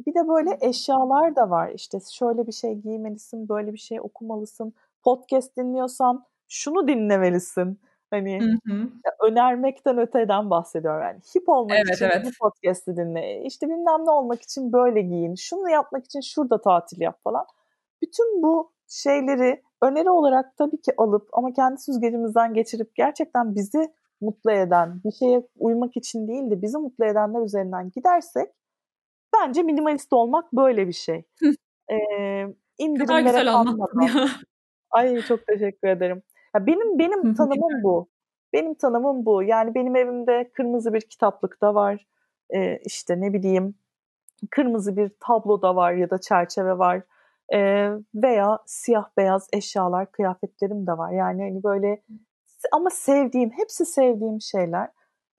[0.07, 1.70] Bir de böyle eşyalar da var.
[1.74, 4.74] İşte şöyle bir şey giymelisin, böyle bir şey okumalısın.
[5.03, 7.81] Podcast dinliyorsan şunu dinlemelisin.
[8.11, 8.89] Hani hı hı.
[9.29, 11.03] önermekten öteden bahsediyorum.
[11.03, 12.27] Yani hip olmak evet, için evet.
[12.27, 13.43] bu podcast'i dinle.
[13.45, 15.35] İşte bilmem ne olmak için böyle giyin.
[15.35, 17.47] Şunu yapmak için şurada tatil yap falan.
[18.03, 24.53] Bütün bu şeyleri öneri olarak tabii ki alıp ama kendi süzgecimizden geçirip gerçekten bizi mutlu
[24.53, 28.49] eden, bir şeye uymak için değil de bizi mutlu edenler üzerinden gidersek
[29.35, 31.25] bence minimalist olmak böyle bir şey.
[31.91, 32.47] ee,
[32.79, 34.29] indirimlere kalmadan.
[34.91, 36.23] Ay çok teşekkür ederim.
[36.59, 38.09] Ya benim benim tanımım bu.
[38.53, 39.43] Benim tanımım bu.
[39.43, 42.07] Yani benim evimde kırmızı bir kitaplık da var.
[42.55, 43.75] Ee, işte ne bileyim
[44.51, 47.03] kırmızı bir tablo da var ya da çerçeve var.
[47.55, 51.13] Ee, veya siyah beyaz eşyalar, kıyafetlerim de var.
[51.13, 52.03] Yani hani böyle
[52.73, 54.89] ama sevdiğim, hepsi sevdiğim şeyler.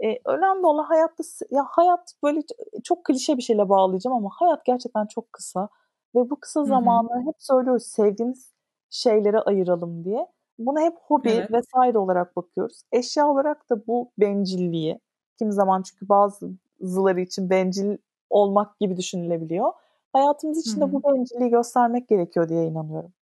[0.04, 2.42] Ee, önemli olan hayatta ya hayat böyle
[2.84, 5.70] çok klişe bir şeyle bağlayacağım ama hayat gerçekten çok kısa
[6.16, 8.54] ve bu kısa zamanı hep söylüyoruz sevdiğimiz
[8.90, 10.28] şeylere ayıralım diye.
[10.60, 11.52] Buna hep hobi evet.
[11.52, 12.82] vesaire olarak bakıyoruz.
[12.92, 15.00] Eşya olarak da bu bencilliği,
[15.40, 17.98] kim zaman çünkü bazıları için bencil
[18.30, 19.72] olmak gibi düşünülebiliyor.
[20.14, 23.14] Hayatımız için de bu bencilliği göstermek gerekiyor diye inanıyorum.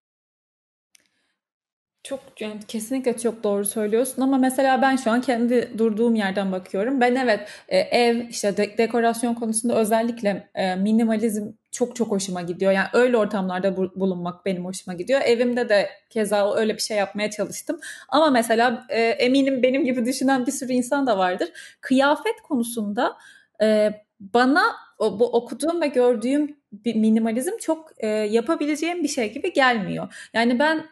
[2.03, 7.01] Çok yani kesinlikle çok doğru söylüyorsun ama mesela ben şu an kendi durduğum yerden bakıyorum.
[7.01, 12.71] Ben evet e, ev işte de, dekorasyon konusunda özellikle e, minimalizm çok çok hoşuma gidiyor.
[12.71, 15.21] Yani öyle ortamlarda bulunmak benim hoşuma gidiyor.
[15.25, 17.79] Evimde de keza öyle bir şey yapmaya çalıştım.
[18.09, 21.49] Ama mesela e, eminim benim gibi düşünen bir sürü insan da vardır.
[21.81, 23.17] Kıyafet konusunda
[23.61, 24.63] e, bana
[24.99, 30.29] o, bu okuduğum ve gördüğüm bir minimalizm çok e, yapabileceğim bir şey gibi gelmiyor.
[30.33, 30.85] Yani ben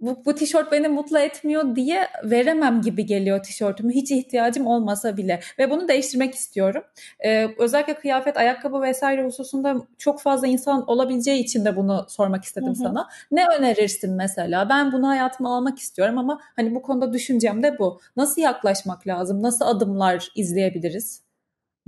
[0.00, 3.92] bu, bu tişört beni mutlu etmiyor diye veremem gibi geliyor tişörtümü.
[3.92, 5.40] Hiç ihtiyacım olmasa bile.
[5.58, 6.82] Ve bunu değiştirmek istiyorum.
[7.24, 12.68] Ee, özellikle kıyafet, ayakkabı vesaire hususunda çok fazla insan olabileceği için de bunu sormak istedim
[12.68, 12.74] hı hı.
[12.74, 13.08] sana.
[13.30, 14.68] Ne önerirsin mesela?
[14.68, 18.00] Ben bunu hayatıma almak istiyorum ama hani bu konuda düşüncem de bu.
[18.16, 19.42] Nasıl yaklaşmak lazım?
[19.42, 21.22] Nasıl adımlar izleyebiliriz?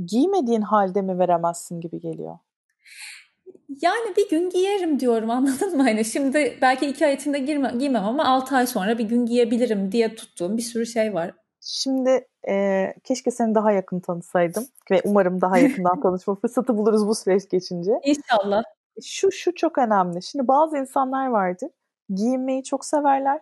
[0.07, 2.39] Giymediğin halde mi veremezsin gibi geliyor?
[3.81, 5.83] Yani bir gün giyerim diyorum anladın mı?
[5.83, 9.93] Hani şimdi belki iki ay içinde girme, giymem ama altı ay sonra bir gün giyebilirim
[9.93, 11.35] diye tuttuğum bir sürü şey var.
[11.61, 17.15] Şimdi e, keşke seni daha yakın tanısaydım ve umarım daha yakından tanışma fırsatı buluruz bu
[17.15, 17.93] süreç geçince.
[18.05, 18.63] İnşallah.
[19.05, 20.23] Şu şu çok önemli.
[20.23, 21.71] Şimdi bazı insanlar vardır
[22.15, 23.41] giyinmeyi çok severler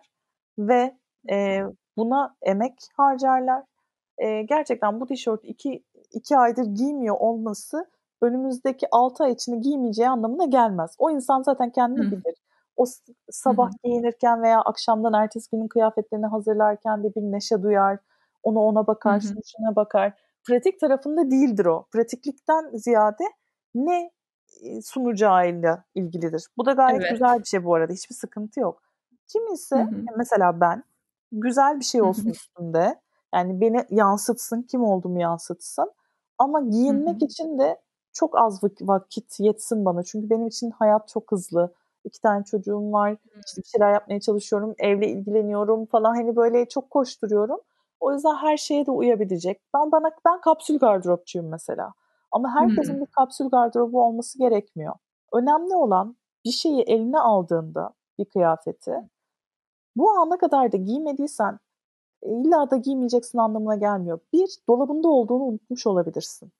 [0.59, 0.97] ve
[1.31, 1.61] e,
[1.97, 3.63] buna emek harcarlar.
[4.17, 7.85] E, gerçekten bu tişört iki, iki aydır giymiyor olması
[8.21, 10.95] önümüzdeki 6 ay içinde giymeyeceği anlamına gelmez.
[10.97, 12.11] O insan zaten kendini Hı.
[12.11, 12.35] bilir.
[12.77, 12.85] O
[13.29, 13.75] sabah Hı.
[13.83, 17.97] giyinirken veya akşamdan ertesi günün kıyafetlerini hazırlarken de bir neşe duyar.
[18.43, 19.27] Ona ona bakar, Hı.
[19.45, 20.13] şuna bakar.
[20.47, 21.85] Pratik tarafında değildir o.
[21.91, 23.23] Pratiklikten ziyade
[23.75, 24.11] ne
[24.83, 26.47] sunacağıyla ilgilidir.
[26.57, 27.11] Bu da gayet evet.
[27.11, 27.93] güzel bir şey bu arada.
[27.93, 28.81] Hiçbir sıkıntı yok.
[29.27, 30.83] Kim ise mesela ben
[31.31, 32.99] güzel bir şey olsun üstünde.
[33.35, 35.91] Yani beni yansıtsın, kim olduğumu yansıtsın.
[36.37, 37.81] Ama giyinmek için de
[38.13, 40.03] çok az vakit yetsin bana.
[40.03, 41.73] Çünkü benim için hayat çok hızlı.
[42.03, 43.17] İki tane çocuğum var.
[43.47, 44.75] İşte bir şeyler yapmaya çalışıyorum.
[44.79, 46.15] Evle ilgileniyorum falan.
[46.15, 47.59] Hani böyle çok koşturuyorum.
[47.99, 49.61] O yüzden her şeye de uyabilecek.
[49.73, 51.93] Ben bana ben kapsül gardıropçuyum mesela.
[52.31, 53.01] Ama herkesin hmm.
[53.01, 54.93] bir kapsül gardırobu olması gerekmiyor.
[55.33, 59.09] Önemli olan bir şeyi eline aldığında bir kıyafeti
[59.95, 61.59] bu ana kadar da giymediysen
[62.23, 64.19] e, illa da giymeyeceksin anlamına gelmiyor.
[64.33, 66.51] Bir, dolabında olduğunu unutmuş olabilirsin.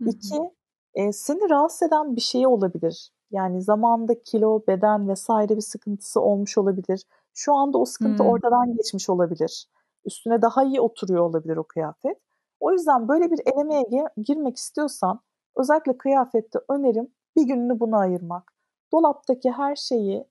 [0.00, 0.50] İki,
[0.94, 3.10] e, seni rahatsız eden bir şey olabilir.
[3.30, 7.02] Yani zamanda kilo, beden vesaire bir sıkıntısı olmuş olabilir.
[7.34, 8.30] Şu anda o sıkıntı hmm.
[8.30, 9.66] ortadan geçmiş olabilir.
[10.04, 12.18] Üstüne daha iyi oturuyor olabilir o kıyafet.
[12.60, 15.20] O yüzden böyle bir elemeye girmek istiyorsan
[15.56, 18.52] özellikle kıyafette önerim bir gününü buna ayırmak.
[18.92, 20.24] Dolaptaki her şeyi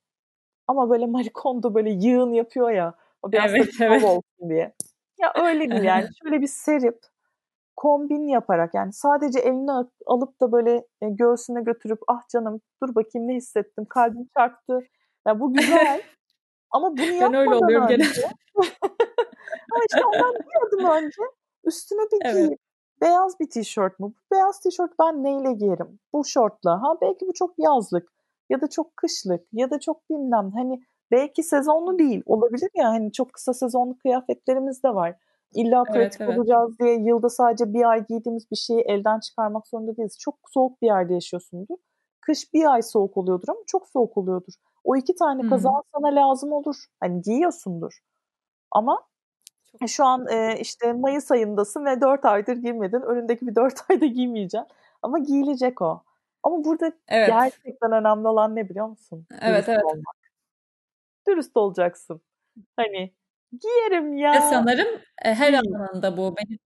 [0.68, 4.04] ama böyle Marikondo böyle yığın yapıyor ya o biraz evet, evet.
[4.04, 4.74] olsun diye.
[5.18, 7.00] Ya öyle değil yani şöyle bir serip
[7.76, 9.72] kombin yaparak yani sadece elini
[10.06, 14.80] alıp da böyle e, göğsüne götürüp ah canım dur bakayım ne hissettim kalbim çarptı.
[15.28, 16.02] Ya bu güzel
[16.72, 18.26] ama bunu yapmadan ben öyle oluyorum önce
[19.72, 21.22] ama işte ondan bir adım önce
[21.64, 22.48] üstüne bir evet.
[22.48, 22.60] giyip
[23.02, 24.14] beyaz bir tişört mü?
[24.32, 26.00] Beyaz tişört ben neyle giyerim?
[26.14, 26.82] Bu şortla.
[26.82, 28.10] Ha belki bu çok yazlık
[28.50, 32.24] ya da çok kışlık ya da çok bilmem hani Belki sezonlu değil.
[32.26, 35.16] Olabilir ya hani çok kısa sezonlu kıyafetlerimiz de var.
[35.56, 36.38] İlla pratik evet, evet.
[36.40, 40.18] olacağız diye yılda sadece bir ay giydiğimiz bir şeyi elden çıkarmak zorunda değiliz.
[40.20, 41.78] Çok soğuk bir yerde yaşıyorsundur.
[42.22, 44.54] Kış bir ay soğuk oluyordur ama çok soğuk oluyordur.
[44.84, 45.50] O iki tane hmm.
[45.50, 46.76] kazan sana lazım olur.
[47.00, 48.00] Hani giyiyorsundur.
[48.72, 49.02] Ama
[49.72, 53.02] çok şu an e, işte Mayıs ayındasın ve dört aydır giymedin.
[53.02, 54.68] Önündeki bir dört ayda giymeyeceksin.
[55.02, 56.04] Ama giyilecek o.
[56.44, 57.28] Ama burada evet.
[57.28, 59.28] gerçekten önemli olan ne biliyor musun?
[59.42, 59.84] Evet Dürüst evet.
[59.84, 60.16] Olmak.
[61.28, 62.22] Dürüst olacaksın.
[62.76, 63.14] Hani
[63.62, 64.34] giyerim ya.
[64.34, 64.88] Ve sanırım
[65.26, 66.36] e, her alanda bu.
[66.38, 66.60] Benim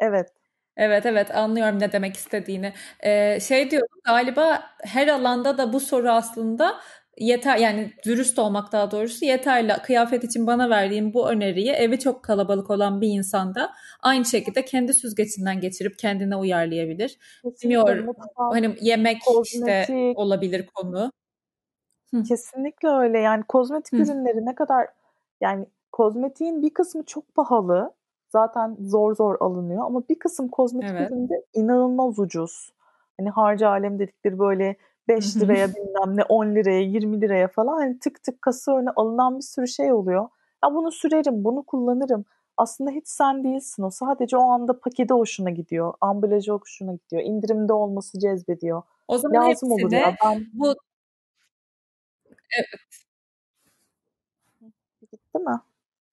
[0.00, 0.28] Evet.
[0.76, 2.72] Evet evet anlıyorum ne demek istediğini.
[3.00, 6.80] Ee, şey diyorum galiba her alanda da bu soru aslında
[7.18, 9.72] yeter yani dürüst olmak daha doğrusu yeterli.
[9.82, 13.72] Kıyafet için bana verdiğim bu öneriyi evi çok kalabalık olan bir insanda
[14.02, 17.18] aynı şekilde kendi süzgecinden geçirip kendine uyarlayabilir.
[17.62, 18.06] Bilmiyorum
[18.36, 19.80] hani yemek kozmetik.
[19.80, 21.12] işte olabilir konu.
[22.22, 23.96] Kesinlikle öyle yani kozmetik Hı.
[23.96, 24.88] ürünleri ne kadar
[25.40, 27.92] yani kozmetiğin bir kısmı çok pahalı
[28.28, 31.10] zaten zor zor alınıyor ama bir kısım kozmetik evet.
[31.10, 32.72] üründe inanılmaz ucuz.
[33.18, 34.76] Hani harcı alem dedikleri böyle
[35.08, 39.36] 5 liraya bilmem ne 10 liraya 20 liraya falan hani tık tık kasa önüne alınan
[39.36, 40.28] bir sürü şey oluyor.
[40.64, 42.24] Ya bunu sürerim, bunu kullanırım.
[42.56, 43.90] Aslında hiç sen değilsin o.
[43.90, 45.94] Sadece o anda paketi hoşuna gidiyor.
[46.00, 47.22] Ambalajı hoşuna gidiyor.
[47.22, 48.82] indirimde olması cezbediyor.
[49.08, 50.14] O zaman Lazım olur ya.
[50.24, 50.46] Ben...
[50.52, 50.74] bu
[52.50, 52.68] Evet.
[55.12, 55.60] Gitti mi?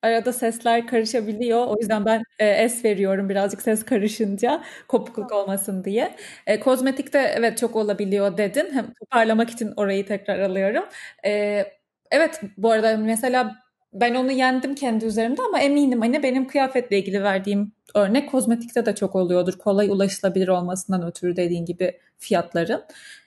[0.03, 1.67] Arada sesler karışabiliyor.
[1.67, 6.15] O yüzden ben e, es veriyorum birazcık ses karışınca kopukluk olmasın diye.
[6.47, 8.69] E, kozmetikte evet çok olabiliyor dedin.
[8.73, 10.85] Hem toparlamak için orayı tekrar alıyorum.
[11.25, 11.65] E,
[12.11, 13.55] evet bu arada mesela
[13.93, 18.95] ben onu yendim kendi üzerimde ama eminim hani benim kıyafetle ilgili verdiğim örnek kozmetikte de
[18.95, 19.53] çok oluyordur.
[19.59, 22.83] Kolay ulaşılabilir olmasından ötürü dediğin gibi fiyatların.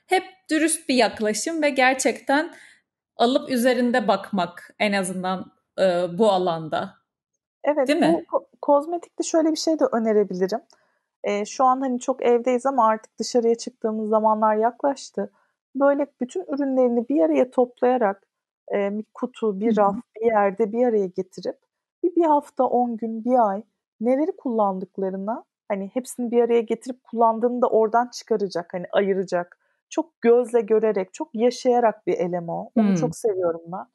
[0.07, 2.55] Hep dürüst bir yaklaşım ve gerçekten
[3.17, 6.95] alıp üzerinde bakmak en azından e, bu alanda.
[7.65, 8.25] Evet, Değil mi?
[8.33, 10.61] Bu, kozmetikte şöyle bir şey de önerebilirim.
[11.25, 15.33] E, şu an hani çok evdeyiz ama artık dışarıya çıktığımız zamanlar yaklaştı.
[15.75, 18.23] Böyle bütün ürünlerini bir araya toplayarak
[18.75, 21.59] e, bir kutu, bir raf, bir yerde bir araya getirip
[22.05, 23.62] bir, bir hafta, on gün, bir ay
[24.01, 29.59] neleri kullandıklarına hani hepsini bir araya getirip kullandığını da oradan çıkaracak, hani ayıracak.
[29.91, 32.70] Çok gözle görerek, çok yaşayarak bir elem o.
[32.76, 32.95] Onu hmm.
[32.95, 33.87] çok seviyorum ben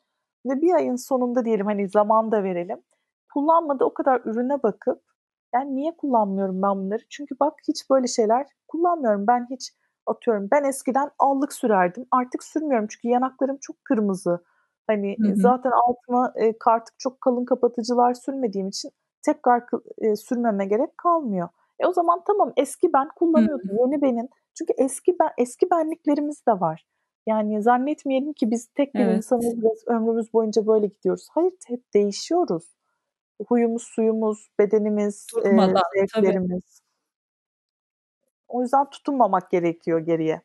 [0.46, 2.82] ve bir ayın sonunda diyelim hani zaman da verelim.
[3.34, 5.02] Kullanmadı o kadar ürüne bakıp
[5.54, 7.02] yani niye kullanmıyorum ben bunları?
[7.10, 9.28] Çünkü bak hiç böyle şeyler kullanmıyorum.
[9.28, 9.74] Ben hiç
[10.06, 12.06] atıyorum ben eskiden allık sürerdim.
[12.12, 14.44] Artık sürmüyorum çünkü yanaklarım çok kırmızı.
[14.88, 15.36] Hani hı hı.
[15.36, 18.92] zaten altıma e, artık çok kalın kapatıcılar sürmediğim için
[19.26, 19.64] tekrar
[19.98, 21.50] e, sürmeme gerek kalmıyor.
[21.80, 23.70] E o zaman tamam eski ben kullanıyordum.
[23.70, 23.76] Hı.
[23.80, 24.28] Yeni benim.
[24.60, 26.86] Çünkü eski ben eski benliklerimiz de var.
[27.28, 29.18] Yani zannetmeyelim ki biz tek bir evet.
[29.18, 31.28] insanız ve ömrümüz boyunca böyle gidiyoruz.
[31.32, 32.64] Hayır hep değişiyoruz.
[33.48, 36.50] Huyumuz, suyumuz, bedenimiz, Durmadan, e, zevklerimiz.
[36.50, 36.86] Tabii.
[38.48, 40.42] O yüzden tutunmamak gerekiyor geriye.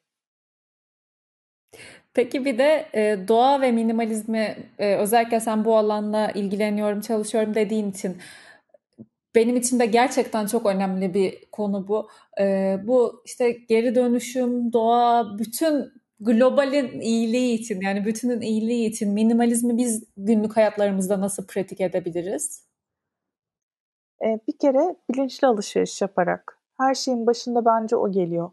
[2.14, 7.90] Peki bir de e, doğa ve minimalizmi e, özellikle sen bu alanla ilgileniyorum, çalışıyorum dediğin
[7.90, 8.16] için
[9.34, 12.08] benim için de gerçekten çok önemli bir konu bu.
[12.40, 19.78] E, bu işte geri dönüşüm, doğa, bütün globalin iyiliği için yani bütünün iyiliği için minimalizmi
[19.78, 22.64] biz günlük hayatlarımızda nasıl pratik edebiliriz?
[24.24, 26.58] Ee, bir kere bilinçli alışveriş yaparak.
[26.78, 28.50] Her şeyin başında bence o geliyor.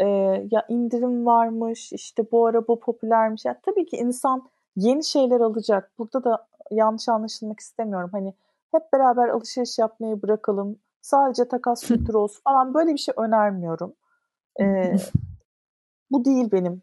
[0.00, 0.04] Ee,
[0.50, 3.44] ya indirim varmış, işte bu ara bu popülermiş.
[3.44, 5.92] Ya, tabii ki insan yeni şeyler alacak.
[5.98, 8.10] Burada da yanlış anlaşılmak istemiyorum.
[8.12, 8.34] Hani
[8.72, 10.78] hep beraber alışveriş yapmayı bırakalım.
[11.02, 13.94] Sadece takas kültürü olsun falan böyle bir şey önermiyorum.
[14.60, 14.96] Ee,
[16.10, 16.82] bu değil benim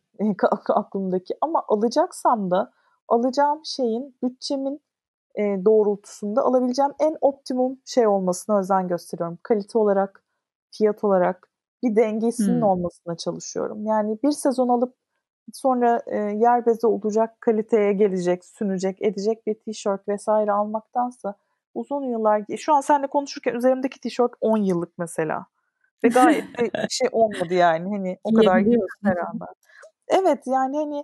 [0.70, 2.72] aklımdaki ama alacaksam da
[3.08, 4.82] alacağım şeyin bütçemin
[5.36, 9.40] e, doğrultusunda alabileceğim en optimum şey olmasına özen gösteriyorum.
[9.44, 10.24] Kalite olarak,
[10.72, 11.50] fiyat olarak
[11.84, 12.64] bir dengesinin hmm.
[12.64, 13.86] olmasına çalışıyorum.
[13.86, 14.96] Yani bir sezon alıp
[15.54, 21.36] sonra e, yer bezi olacak, kaliteye gelecek, sunacak, edecek bir tişört vesaire almaktansa
[21.74, 25.46] uzun yıllar şu an seninle konuşurken üzerimdeki tişört 10 yıllık mesela.
[26.04, 29.48] Ve gayet de şey olmadı yani hani o kadar gitmesine rağmen.
[30.08, 31.04] Evet yani hani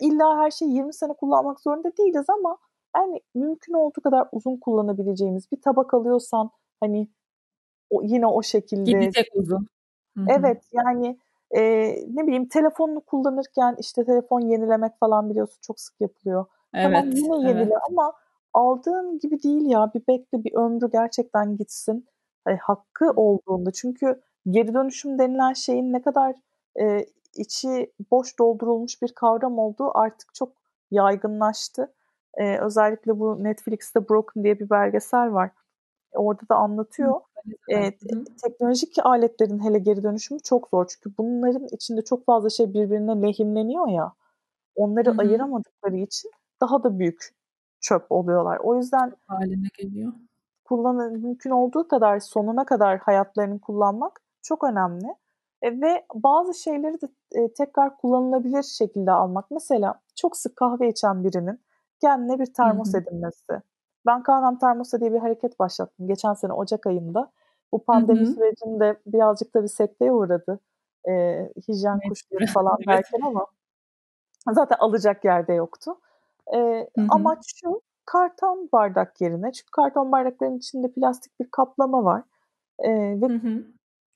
[0.00, 2.58] illa her şeyi 20 sene kullanmak zorunda değiliz ama
[2.96, 6.50] yani mümkün olduğu kadar uzun kullanabileceğimiz bir tabak alıyorsan
[6.80, 7.08] hani
[7.90, 8.90] o, yine o şekilde.
[8.90, 9.66] Gidecek uzun.
[10.16, 10.26] Hı-hı.
[10.28, 11.18] Evet yani
[11.50, 11.60] e,
[12.14, 16.46] ne bileyim telefonunu kullanırken işte telefon yenilemek falan biliyorsun çok sık yapılıyor.
[16.74, 17.82] Evet, tamam yine yenile evet.
[17.90, 18.12] ama
[18.54, 22.06] aldığın gibi değil ya bir bekle bir ömrü gerçekten gitsin.
[22.48, 24.20] Yani hakkı olduğunda çünkü
[24.50, 26.34] geri dönüşüm denilen şeyin ne kadar
[26.80, 30.52] e, içi boş doldurulmuş bir kavram olduğu artık çok
[30.90, 31.94] yaygınlaştı.
[32.34, 35.50] Ee, özellikle bu Netflix'te Broken diye bir belgesel var.
[36.12, 37.20] Orada da anlatıyor.
[37.72, 37.92] Ee,
[38.42, 40.86] teknolojik aletlerin hele geri dönüşümü çok zor.
[40.88, 44.12] Çünkü bunların içinde çok fazla şey birbirine lehimleniyor ya.
[44.74, 45.20] Onları Hı-hı.
[45.20, 46.30] ayıramadıkları için
[46.60, 47.28] daha da büyük
[47.80, 48.58] çöp oluyorlar.
[48.62, 50.12] O yüzden haline geliyor.
[50.64, 55.14] Kullanı, mümkün olduğu kadar sonuna kadar hayatlarını kullanmak çok önemli.
[55.62, 59.50] E, ve bazı şeyleri de e, tekrar kullanılabilir şekilde almak.
[59.50, 61.60] Mesela çok sık kahve içen birinin
[62.00, 63.62] kendine bir termos edinmesi.
[64.06, 67.32] Ben kahvem termosa diye bir hareket başlattım geçen sene Ocak ayında.
[67.72, 68.26] Bu pandemi Hı-hı.
[68.26, 70.60] sürecinde birazcık da bir sekteye uğradı.
[71.08, 71.12] E,
[71.68, 72.08] hijyen evet.
[72.08, 73.46] kuşları falan derken ama
[74.52, 75.96] zaten alacak yerde yoktu.
[76.54, 82.22] E, amaç şu karton bardak yerine çünkü karton bardakların içinde plastik bir kaplama var.
[82.78, 83.64] E, ve hı hı.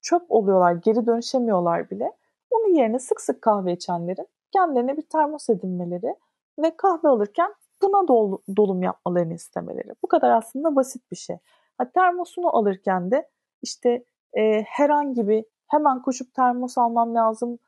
[0.03, 2.13] çöp oluyorlar, geri dönüşemiyorlar bile.
[2.51, 6.15] Onun yerine sık sık kahve içenlerin kendilerine bir termos edinmeleri
[6.59, 9.95] ve kahve alırken buna dol, dolum yapmalarını istemeleri.
[10.03, 11.37] Bu kadar aslında basit bir şey.
[11.79, 13.29] Ha, termosunu alırken de
[13.63, 14.05] işte
[14.37, 17.59] e, herhangi bir hemen koşup termos almam lazım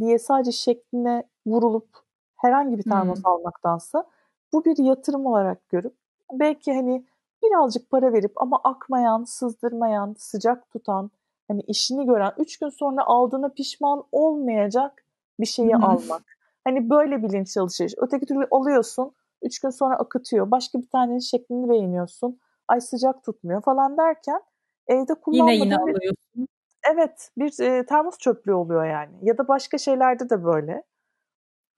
[0.00, 2.01] diye sadece şekline vurulup
[2.42, 3.26] herhangi bir termos hmm.
[3.26, 4.04] almaktansa
[4.52, 5.94] bu bir yatırım olarak görüp
[6.32, 7.04] belki hani
[7.42, 11.10] birazcık para verip ama akmayan, sızdırmayan, sıcak tutan,
[11.48, 15.04] hani işini gören, üç gün sonra aldığına pişman olmayacak
[15.40, 15.84] bir şeyi hmm.
[15.84, 16.22] almak.
[16.64, 17.94] Hani böyle bilinç alışveriş.
[17.96, 19.12] Öteki türlü alıyorsun,
[19.42, 20.50] üç gün sonra akıtıyor.
[20.50, 22.40] Başka bir tanenin şeklini beğeniyorsun.
[22.68, 24.40] Ay sıcak tutmuyor falan derken
[24.86, 25.52] evde kullanmadığın...
[25.52, 26.48] Yine yine alıyorsun.
[26.92, 29.12] Evet bir e, termos çöplüğü oluyor yani.
[29.22, 30.82] Ya da başka şeylerde de böyle.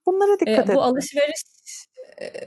[0.05, 0.77] Bunlara dikkat e, etmek.
[0.77, 1.41] Bu alışveriş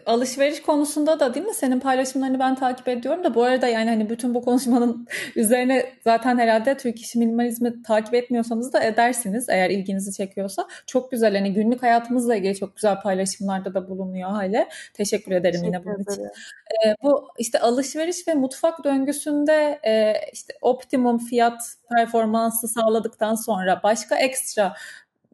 [0.07, 4.11] alışveriş konusunda da değil mi senin paylaşımlarını ben takip ediyorum da bu arada yani hani
[4.11, 5.07] bütün bu konuşmanın
[5.37, 10.69] üzerine zaten herhalde Türk işi minimalizmi takip etmiyorsanız da edersiniz eğer ilginizi çekiyorsa.
[10.87, 14.69] Çok güzel hani günlük hayatımızla ilgili çok güzel paylaşımlarda da bulunuyor hale.
[14.95, 16.25] Teşekkür ederim Teşekkür yine bunun için.
[16.25, 21.63] Ee, bu işte alışveriş ve mutfak döngüsünde e, işte optimum fiyat
[21.97, 24.75] performansı sağladıktan sonra başka ekstra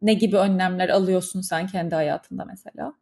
[0.04, 2.92] ne gibi önlemler alıyorsun sen kendi hayatında mesela?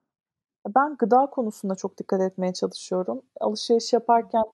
[0.76, 3.22] Ben gıda konusunda çok dikkat etmeye çalışıyorum.
[3.40, 4.44] Alışveriş yaparken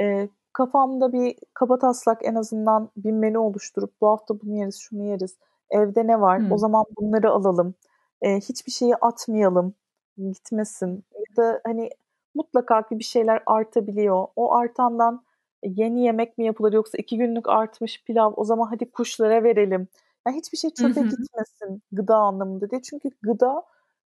[0.00, 5.02] e, kafamda bir kaba taslak en azından bir menü oluşturup bu hafta bunu yeriz, şunu
[5.02, 5.36] yeriz.
[5.70, 6.38] Evde ne var?
[6.38, 6.52] Hmm.
[6.52, 7.74] O zaman bunları alalım.
[8.22, 9.74] E, hiçbir şeyi atmayalım,
[10.18, 11.04] gitmesin.
[11.14, 11.90] Ya da hani
[12.34, 14.26] mutlaka ki bir şeyler artabiliyor.
[14.36, 15.24] O artandan
[15.62, 19.88] yeni yemek mi yapılır yoksa iki günlük artmış pilav o zaman hadi kuşlara verelim.
[20.26, 22.82] Yani hiçbir şey çöpe gitmesin gıda anlamında diye.
[22.82, 23.62] Çünkü gıda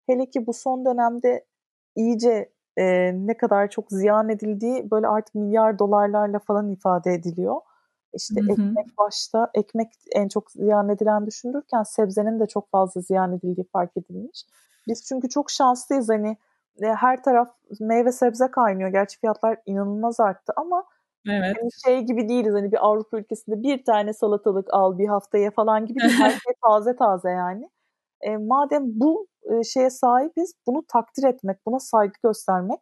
[0.07, 1.45] Hele ki bu son dönemde
[1.95, 7.61] iyice e, ne kadar çok ziyan edildiği böyle artık milyar dolarlarla falan ifade ediliyor.
[8.13, 8.51] İşte hı hı.
[8.51, 13.97] ekmek başta, ekmek en çok ziyan edilen düşünürken sebzenin de çok fazla ziyan edildiği fark
[13.97, 14.45] edilmiş.
[14.87, 16.37] Biz çünkü çok şanslıyız hani
[16.81, 17.49] e, her taraf
[17.79, 18.89] meyve sebze kaynıyor.
[18.89, 20.83] Gerçi fiyatlar inanılmaz arttı ama
[21.27, 21.55] Evet.
[21.57, 25.85] Yani şey gibi değiliz hani bir Avrupa ülkesinde bir tane salatalık al bir haftaya falan
[25.85, 26.13] gibi değil.
[26.19, 27.69] Her şey taze taze yani.
[28.21, 32.79] E, madem bu e, şeye sahibiz bunu takdir etmek, buna saygı göstermek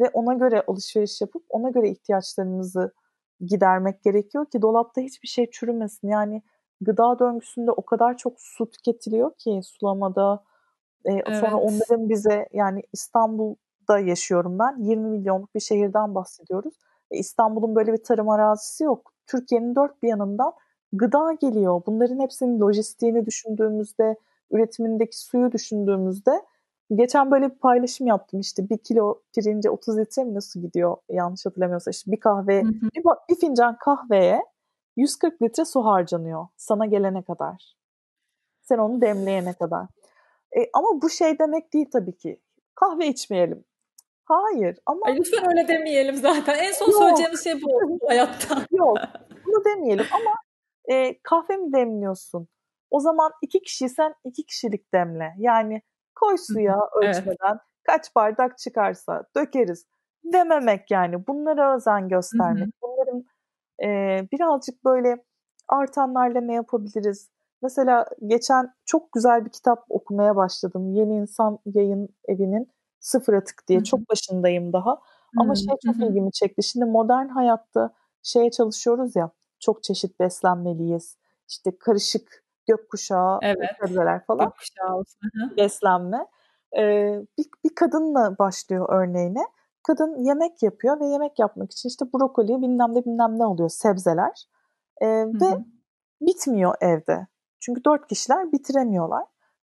[0.00, 2.92] ve ona göre alışveriş yapıp ona göre ihtiyaçlarımızı
[3.40, 6.08] gidermek gerekiyor ki dolapta hiçbir şey çürümesin.
[6.08, 6.42] Yani
[6.80, 10.44] gıda döngüsünde o kadar çok su tüketiliyor ki sulamada.
[11.04, 11.36] E, evet.
[11.40, 14.76] Sonra onların bize yani İstanbul'da yaşıyorum ben.
[14.78, 16.74] 20 milyonluk bir şehirden bahsediyoruz.
[17.10, 19.12] E, İstanbul'un böyle bir tarım arazisi yok.
[19.26, 20.52] Türkiye'nin dört bir yanından
[20.92, 21.82] gıda geliyor.
[21.86, 24.16] Bunların hepsinin lojistiğini düşündüğümüzde,
[24.50, 26.42] üretimindeki suyu düşündüğümüzde
[26.94, 31.46] geçen böyle bir paylaşım yaptım işte bir kilo pirince 30 litre mi nasıl gidiyor yanlış
[31.46, 32.88] hatırlamıyorsam işte bir kahve hı hı.
[32.96, 34.42] Bir, bir fincan kahveye
[34.96, 37.76] 140 litre su harcanıyor sana gelene kadar.
[38.62, 39.86] Sen onu demleyene kadar.
[40.56, 42.40] E, ama bu şey demek değil tabii ki.
[42.74, 43.64] Kahve içmeyelim.
[44.24, 45.00] Hayır ama...
[45.06, 46.54] Ay lütfen öyle demeyelim zaten.
[46.58, 46.94] En son Yok.
[46.94, 48.66] söyleyeceğimiz şey bu hayatta.
[48.70, 48.98] Yok
[49.54, 50.34] bunu demeyelim ama
[50.84, 52.48] e, kahve mi demliyorsun?
[52.90, 55.34] O zaman iki kişiysen iki kişilik demle.
[55.38, 55.82] Yani
[56.14, 57.60] koy suya ölçmeden evet.
[57.86, 59.86] kaç bardak çıkarsa dökeriz
[60.24, 61.26] dememek yani.
[61.26, 62.68] Bunlara özen göstermek.
[62.82, 63.24] Bunların
[63.82, 63.88] e,
[64.32, 65.24] birazcık böyle
[65.68, 67.30] artanlarla ne yapabiliriz?
[67.62, 70.94] Mesela geçen çok güzel bir kitap okumaya başladım.
[70.94, 72.73] Yeni İnsan Yayın Evi'nin
[73.04, 73.84] Sıfır Atık diye.
[73.84, 75.00] Çok başındayım daha.
[75.40, 76.62] Ama şey çok ilgimi çekti.
[76.62, 77.90] Şimdi modern hayatta
[78.22, 79.30] şeye çalışıyoruz ya.
[79.60, 81.16] Çok çeşit beslenmeliyiz.
[81.48, 83.70] İşte karışık gökkuşağı evet.
[83.80, 84.44] sebzeler falan.
[84.44, 85.20] Gökkuşağı olsun.
[85.56, 86.26] Beslenme.
[86.78, 89.42] Ee, bir, bir kadınla başlıyor örneğine.
[89.82, 94.48] Kadın yemek yapıyor ve yemek yapmak için işte brokoli bilmem ne bilmem ne alıyor sebzeler.
[95.00, 95.64] Ee, ve
[96.20, 97.26] bitmiyor evde.
[97.60, 99.24] Çünkü dört kişiler bitiremiyorlar.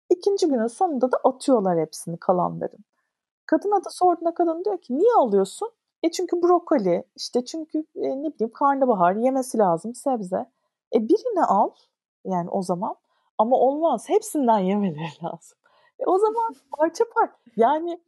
[0.10, 2.89] İkinci günün sonunda da atıyorlar hepsini kalanların.
[3.50, 5.72] Kadına da sorduğunda kadın diyor ki niye alıyorsun?
[6.04, 10.46] E çünkü brokoli, işte çünkü e, ne bileyim karnabahar yemesi lazım sebze.
[10.96, 11.70] E birini al
[12.26, 12.96] yani o zaman
[13.38, 15.58] ama olmaz hepsinden yemeleri lazım.
[16.00, 17.30] E o zaman parça par.
[17.56, 18.00] Yani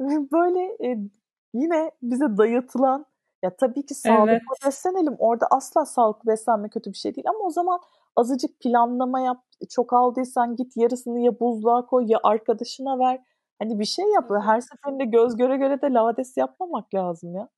[0.32, 0.98] böyle e,
[1.54, 3.06] yine bize dayatılan
[3.42, 4.66] ya tabii ki sağlıklı evet.
[4.66, 5.16] beslenelim.
[5.18, 7.80] Orada asla sağlıklı beslenme kötü bir şey değil ama o zaman
[8.16, 9.42] azıcık planlama yap.
[9.68, 13.22] Çok aldıysan git yarısını ya buzluğa koy ya arkadaşına ver.
[13.58, 14.30] Hani bir şey yap.
[14.44, 17.48] Her seferinde göz göre göre de lades yapmamak lazım ya.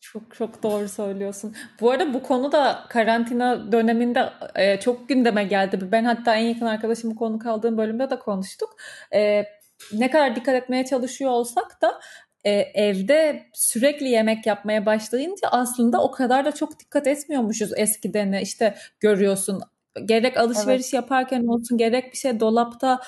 [0.00, 1.54] Çok çok doğru söylüyorsun.
[1.80, 5.88] Bu arada bu konu da karantina döneminde e, çok gündeme geldi.
[5.92, 8.76] Ben hatta en yakın arkadaşım bu konu kaldığım bölümde de konuştuk.
[9.14, 9.44] E,
[9.92, 12.00] ne kadar dikkat etmeye çalışıyor olsak da
[12.44, 18.32] e, evde sürekli yemek yapmaya başlayınca aslında o kadar da çok dikkat etmiyormuşuz eskiden.
[18.32, 19.60] İşte görüyorsun
[20.04, 20.94] gerek alışveriş evet.
[20.94, 23.00] yaparken olsun gerek bir şey dolapta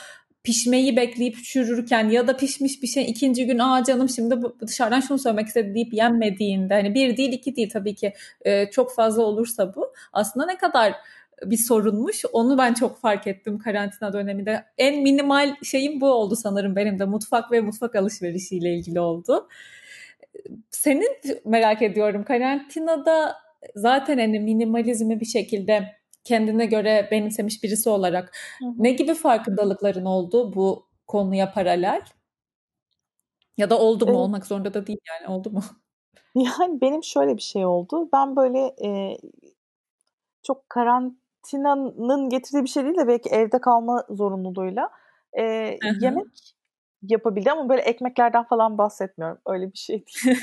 [0.47, 4.37] pişmeyi bekleyip çürürken ya da pişmiş bir şey ikinci gün aa canım şimdi
[4.67, 8.13] dışarıdan şunu söylemek istedi deyip yenmediğinde hani bir değil iki değil tabii ki
[8.45, 10.95] e, çok fazla olursa bu aslında ne kadar
[11.45, 12.25] bir sorunmuş.
[12.33, 14.65] Onu ben çok fark ettim karantina döneminde.
[14.79, 17.05] En minimal şeyim bu oldu sanırım benim de.
[17.05, 19.49] Mutfak ve mutfak alışverişiyle ilgili oldu.
[20.71, 23.37] Senin merak ediyorum karantinada
[23.75, 25.96] zaten hani minimalizmi bir şekilde
[26.27, 28.73] kendine göre benimsemiş birisi olarak hı hı.
[28.79, 32.03] ne gibi farkındalıkların oldu bu konuya paralel?
[33.57, 34.11] Ya da oldu mu?
[34.11, 34.21] Evet.
[34.21, 35.35] Olmak zorunda da değil yani.
[35.35, 35.63] Oldu mu?
[36.35, 38.09] Yani benim şöyle bir şey oldu.
[38.13, 39.19] Ben böyle e,
[40.43, 44.91] çok karantinanın getirdiği bir şey değil de belki evde kalma zorunluluğuyla
[45.33, 45.43] e,
[46.01, 46.55] yemek
[47.03, 49.39] yapabildi ama böyle ekmeklerden falan bahsetmiyorum.
[49.47, 50.39] Öyle bir şey değil.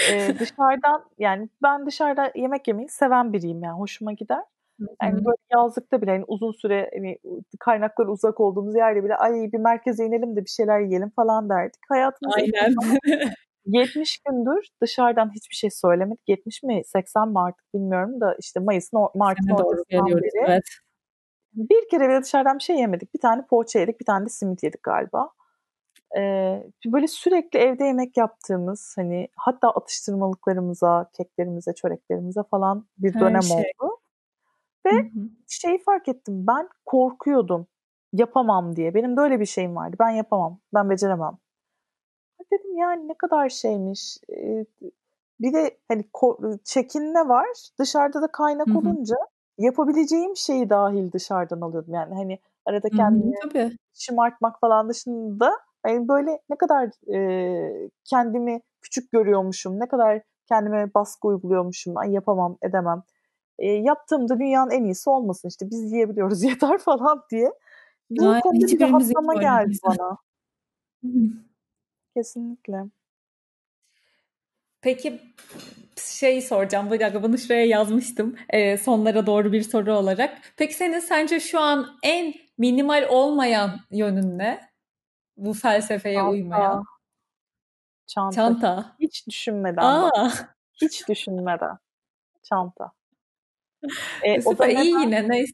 [0.10, 4.42] ee, dışarıdan yani ben dışarıda yemek yemeyi seven biriyim yani hoşuma gider.
[5.02, 7.18] Yani böyle yazlıkta bile yani uzun süre hani,
[7.60, 11.80] kaynaklar uzak olduğumuz yerde bile ay bir merkeze inelim de bir şeyler yiyelim falan derdik.
[11.88, 12.74] Hayatımızda Aynen.
[13.66, 16.28] 70 gündür dışarıdan hiçbir şey söylemedik.
[16.28, 20.44] 70 mi 80 mi artık bilmiyorum da işte Mayıs'ın Mart'ın ortasından beri.
[20.46, 20.64] Evet.
[21.52, 23.14] Bir kere bile dışarıdan bir şey yemedik.
[23.14, 25.30] Bir tane poğaça yedik, bir tane de simit yedik galiba.
[26.18, 33.42] Ee, böyle sürekli evde yemek yaptığımız hani hatta atıştırmalıklarımıza, keklerimize, çöreklerimize falan bir Her dönem
[33.42, 33.56] şey.
[33.56, 33.98] oldu.
[34.86, 35.28] Ve hı hı.
[35.48, 36.46] şeyi fark ettim.
[36.46, 37.66] Ben korkuyordum.
[38.12, 38.94] Yapamam diye.
[38.94, 39.96] Benim böyle bir şeyim vardı.
[40.00, 40.60] Ben yapamam.
[40.74, 41.38] Ben beceremem.
[42.52, 44.18] Dedim yani ne kadar şeymiş.
[45.40, 46.04] bir de hani
[46.64, 47.46] çekinme var.
[47.78, 48.78] Dışarıda da kaynak hı hı.
[48.78, 49.16] olunca
[49.58, 51.94] yapabileceğim şeyi dahil dışarıdan alıyordum.
[51.94, 55.52] Yani hani arada kendimi hı hı, şımartmak falan dışında
[55.86, 62.56] yani böyle ne kadar e, kendimi küçük görüyormuşum, ne kadar kendime baskı uyguluyormuşum, ay yapamam,
[62.62, 63.02] edemem
[63.58, 67.52] e, yaptığımda dünyanın en iyisi olmasın işte biz yiyebiliyoruz yeter falan diye.
[68.10, 70.18] Bu Aynen, konuda bir rahatlama geldi bana.
[72.14, 72.84] Kesinlikle.
[74.80, 75.20] Peki
[76.00, 76.90] şey soracağım.
[76.90, 78.36] Bir dakika bunu şuraya yazmıştım.
[78.50, 80.38] E, sonlara doğru bir soru olarak.
[80.56, 84.60] Peki senin sence şu an en minimal olmayan yönün ne?
[85.36, 86.30] Bu felsefeye Çanta.
[86.30, 86.84] uymayan.
[88.06, 88.34] Çanta.
[88.34, 88.96] Çanta.
[89.00, 89.82] Hiç düşünmeden.
[89.82, 90.30] Aa.
[90.72, 91.78] Hiç düşünmeden.
[92.42, 92.92] Çanta.
[94.22, 95.52] E, o da iyi yine neyse.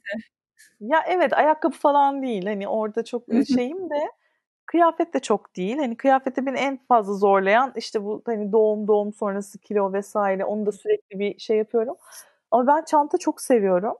[0.80, 2.46] Ya evet ayakkabı falan değil.
[2.46, 3.22] Hani orada çok
[3.54, 4.10] şeyim de
[4.66, 5.78] kıyafet de çok değil.
[5.78, 10.66] Hani kıyafette beni en fazla zorlayan işte bu hani doğum doğum sonrası kilo vesaire onu
[10.66, 11.96] da sürekli bir şey yapıyorum.
[12.50, 13.94] Ama ben çanta çok seviyorum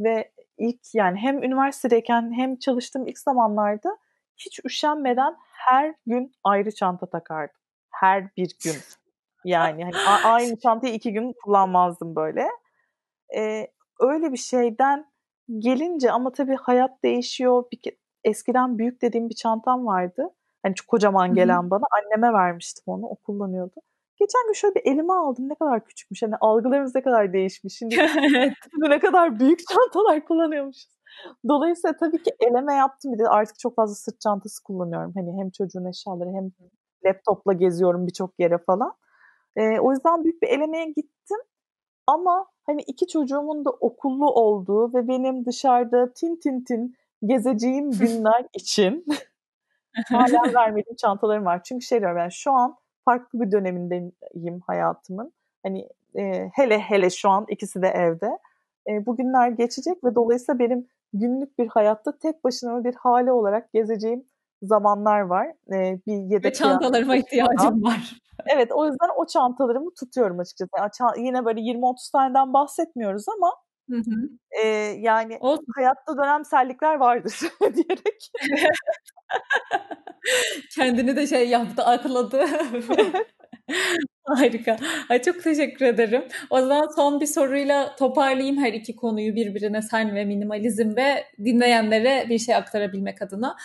[0.00, 3.98] ve ilk yani hem üniversitedeyken hem çalıştığım ilk zamanlarda
[4.36, 7.56] hiç üşenmeden her gün ayrı çanta takardım.
[7.90, 8.76] Her bir gün.
[9.44, 12.48] Yani hani aynı çantayı iki gün kullanmazdım böyle.
[13.36, 13.66] E,
[14.00, 15.06] öyle bir şeyden
[15.58, 17.64] gelince ama tabii hayat değişiyor.
[17.72, 17.80] Bir,
[18.24, 20.28] eskiden büyük dediğim bir çantam vardı.
[20.62, 21.70] Hani çok kocaman gelen Hı-hı.
[21.70, 21.84] bana.
[21.90, 23.06] Anneme vermiştim onu.
[23.06, 23.74] O kullanıyordu.
[24.16, 25.48] Geçen gün şöyle bir elime aldım.
[25.48, 26.22] Ne kadar küçükmüş.
[26.22, 27.74] Hani algılarımız ne kadar değişmiş.
[27.78, 27.96] Şimdi
[28.78, 30.90] ne kadar büyük çantalar kullanıyormuşuz.
[31.48, 33.12] Dolayısıyla tabii ki eleme yaptım.
[33.12, 35.12] Bir de artık çok fazla sırt çantası kullanıyorum.
[35.14, 36.50] Hani hem çocuğun eşyaları hem
[37.04, 38.92] laptopla geziyorum birçok yere falan.
[39.56, 41.19] Ee, o yüzden büyük bir elemeye gittim.
[42.10, 46.96] Ama hani iki çocuğumun da okullu olduğu ve benim dışarıda tin tin tin
[47.26, 49.04] gezeceğim günler için
[50.08, 51.62] hala vermediğim çantalarım var.
[51.62, 55.32] Çünkü şey diyorum yani şu an farklı bir dönemindeyim hayatımın.
[55.62, 55.88] Hani
[56.18, 58.38] e, hele hele şu an ikisi de evde.
[58.88, 63.72] E, bu günler geçecek ve dolayısıyla benim günlük bir hayatta tek başına bir hale olarak
[63.72, 64.24] gezeceğim
[64.62, 65.46] zamanlar var.
[65.72, 68.20] E, bir yedek ve çantalarıma ihtiyacım var.
[68.46, 70.70] Evet o yüzden o çantalarımı tutuyorum açıkçası.
[70.78, 73.52] Yani yine böyle 20-30 taneden bahsetmiyoruz ama
[73.90, 74.28] Hı hı.
[74.62, 74.66] E,
[74.98, 75.64] yani Olsun.
[75.76, 78.30] hayatta dönemsellikler vardır diyerek.
[80.74, 82.44] kendini de şey yaptı, akladı.
[84.24, 84.76] Harika.
[85.08, 86.24] Ay çok teşekkür ederim.
[86.50, 92.26] O zaman son bir soruyla toparlayayım her iki konuyu birbirine sen ve minimalizm ve dinleyenlere
[92.28, 93.56] bir şey aktarabilmek adına.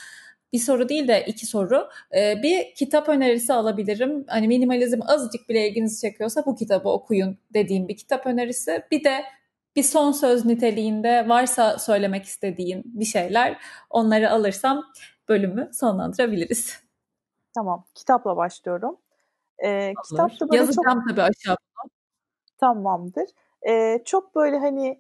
[0.56, 1.90] Bir soru değil de iki soru.
[2.16, 4.26] Ee, bir kitap önerisi alabilirim.
[4.28, 8.84] Hani minimalizm azıcık bile ilginizi çekiyorsa bu kitabı okuyun dediğim bir kitap önerisi.
[8.92, 9.24] Bir de
[9.76, 13.58] bir son söz niteliğinde varsa söylemek istediğin bir şeyler
[13.90, 14.84] onları alırsam
[15.30, 16.80] bölümü sonlandırabiliriz.
[17.56, 17.86] Tamam.
[17.96, 18.98] Kitapla başlıyorum.
[19.66, 21.10] Ee, kitapta böyle Yazacağım çok...
[21.10, 21.60] tabii aşağıda.
[22.58, 23.30] Tamamdır.
[23.70, 25.00] Ee, çok böyle hani e,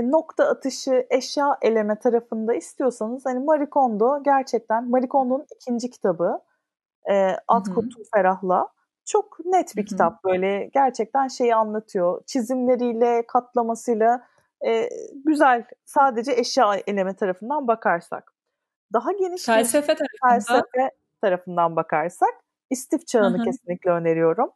[0.00, 6.40] nokta atışı eşya eleme tarafında istiyorsanız hani Marie Kondo gerçekten Marie Kondo'nun ikinci kitabı
[7.10, 8.68] e, At Kutu Ferah'la
[9.04, 9.86] çok net bir Hı-hı.
[9.86, 14.24] kitap böyle gerçekten şeyi anlatıyor çizimleriyle katlamasıyla
[14.66, 14.88] e,
[15.24, 18.34] güzel sadece eşya eleme tarafından bakarsak
[18.92, 20.30] daha geniş felsefe tarafından.
[20.30, 20.90] felsefe
[21.20, 22.34] tarafından bakarsak
[22.70, 23.44] istif çağını Hı-hı.
[23.44, 24.50] kesinlikle öneriyorum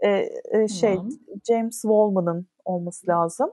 [0.00, 1.10] e, e, şey tamam.
[1.48, 3.52] James Wallman'ın olması lazım.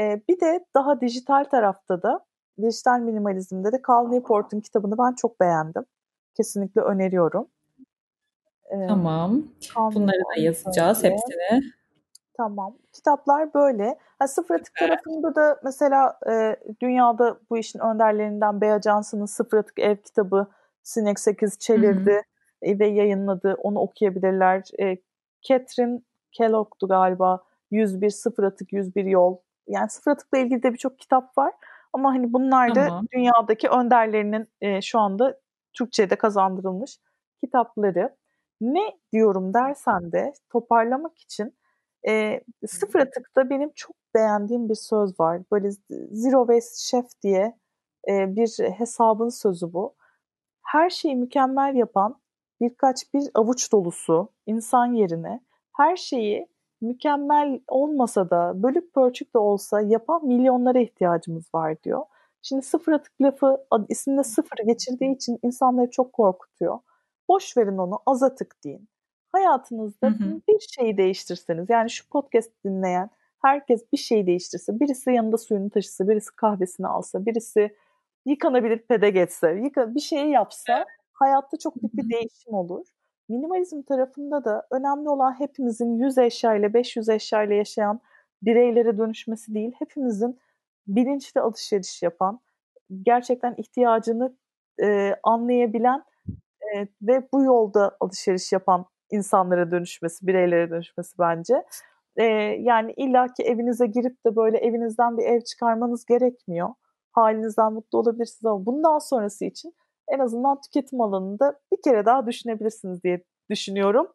[0.00, 2.20] E, bir de daha dijital tarafta da
[2.62, 5.84] dijital minimalizmde de Cal Newport'un kitabını ben çok beğendim.
[6.34, 7.48] Kesinlikle öneriyorum.
[8.70, 9.42] E, tamam.
[9.60, 11.14] Cal Bunları da yazacağız böyle.
[11.14, 11.62] hepsini.
[12.36, 12.76] Tamam.
[12.92, 13.98] Kitaplar böyle.
[14.18, 14.90] Ha, sıfır atık evet.
[14.90, 20.46] tarafında da mesela e, dünyada bu işin önderlerinden Bea Johnson'ın Sıfır Atık Ev kitabı
[20.82, 22.22] Sinek 8 çevirdi Hı-hı.
[22.62, 23.54] E, ve yayınladı.
[23.62, 24.62] Onu okuyabilirler.
[24.80, 24.96] E,
[25.42, 26.00] Catherine
[26.32, 27.44] Kellogg'du galiba.
[27.70, 29.36] 101 Sıfır Atık 101 Yol.
[29.66, 31.52] Yani sıfır atıkla ilgili de birçok kitap var.
[31.92, 33.06] Ama hani bunlar da tamam.
[33.12, 35.40] dünyadaki önderlerinin e, şu anda
[35.72, 36.98] Türkçe'de kazandırılmış
[37.40, 38.16] kitapları.
[38.60, 41.56] Ne diyorum dersen de toparlamak için
[42.08, 45.40] e, sıfır atıkta benim çok beğendiğim bir söz var.
[45.52, 45.70] Böyle
[46.10, 47.58] Zero Waste Chef diye
[48.08, 49.94] e, bir hesabın sözü bu.
[50.62, 52.20] Her şeyi mükemmel yapan
[52.60, 55.40] birkaç bir avuç dolusu insan yerine
[55.76, 56.48] her şeyi
[56.84, 62.02] mükemmel olmasa da bölük pörçük de olsa yapan milyonlara ihtiyacımız var diyor.
[62.42, 66.78] Şimdi sıfır atık lafı isminde sıfır geçirdiği için insanları çok korkutuyor.
[67.28, 68.88] Boş verin onu az atık deyin.
[69.32, 70.40] Hayatınızda hı hı.
[70.48, 73.10] bir şeyi değiştirseniz yani şu podcast dinleyen
[73.42, 77.76] herkes bir şey değiştirse, birisi yanında suyunu taşısa, birisi kahvesini alsa, birisi
[78.26, 82.86] yıkanabilir pede geçse, yıka, bir şey yapsa hayatta çok büyük bir değişim olur.
[83.28, 88.00] Minimalizm tarafında da önemli olan hepimizin 100 eşya ile 500 eşya ile yaşayan
[88.42, 90.38] bireylere dönüşmesi değil, hepimizin
[90.86, 92.40] bilinçli alışveriş yapan,
[93.02, 94.36] gerçekten ihtiyacını
[94.82, 96.04] e, anlayabilen
[96.60, 101.64] e, ve bu yolda alışveriş yapan insanlara dönüşmesi, bireylere dönüşmesi bence.
[102.16, 102.24] E,
[102.60, 106.68] yani illaki evinize girip de böyle evinizden bir ev çıkarmanız gerekmiyor.
[107.12, 109.74] Halinizden mutlu olabilirsiniz ama bundan sonrası için
[110.08, 114.06] en azından tüketim alanında bir kere daha düşünebilirsiniz diye düşünüyorum.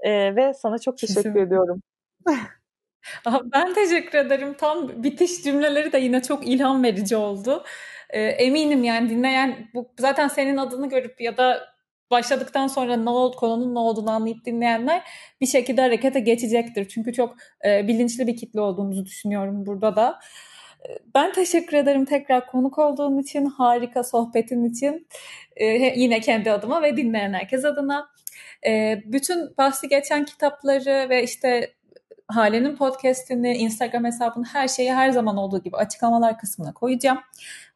[0.00, 1.42] E, ve sana çok teşekkür Kesinlikle.
[1.42, 1.82] ediyorum.
[3.52, 4.54] ben teşekkür ederim.
[4.58, 7.64] Tam bitiş cümleleri de yine çok ilham verici oldu.
[8.10, 11.76] E, eminim yani dinleyen bu zaten senin adını görüp ya da
[12.10, 15.02] başladıktan sonra ne oldu, konunun ne olduğunu anlayıp dinleyenler
[15.40, 16.88] bir şekilde harekete geçecektir.
[16.88, 17.36] Çünkü çok
[17.66, 20.18] e, bilinçli bir kitle olduğumuzu düşünüyorum burada da.
[21.14, 25.06] Ben teşekkür ederim tekrar konuk olduğun için, harika sohbetin için.
[25.56, 25.66] Ee,
[25.96, 28.08] yine kendi adıma ve dinleyen herkes adına.
[28.66, 31.76] Ee, bütün bahsi geçen kitapları ve işte
[32.28, 37.18] Hale'nin podcastini, Instagram hesabını her şeyi her zaman olduğu gibi açıklamalar kısmına koyacağım.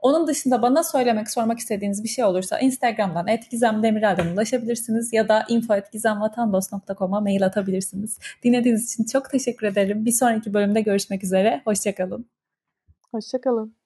[0.01, 7.21] Onun dışında bana söylemek, sormak istediğiniz bir şey olursa Instagram'dan etkizemdemirel'den ulaşabilirsiniz ya da info.gizemvatandos.com'a
[7.21, 8.19] mail atabilirsiniz.
[8.43, 10.05] Dinlediğiniz için çok teşekkür ederim.
[10.05, 11.61] Bir sonraki bölümde görüşmek üzere.
[11.65, 12.40] Hoşçakalın.
[13.13, 13.77] Hoşçakalın.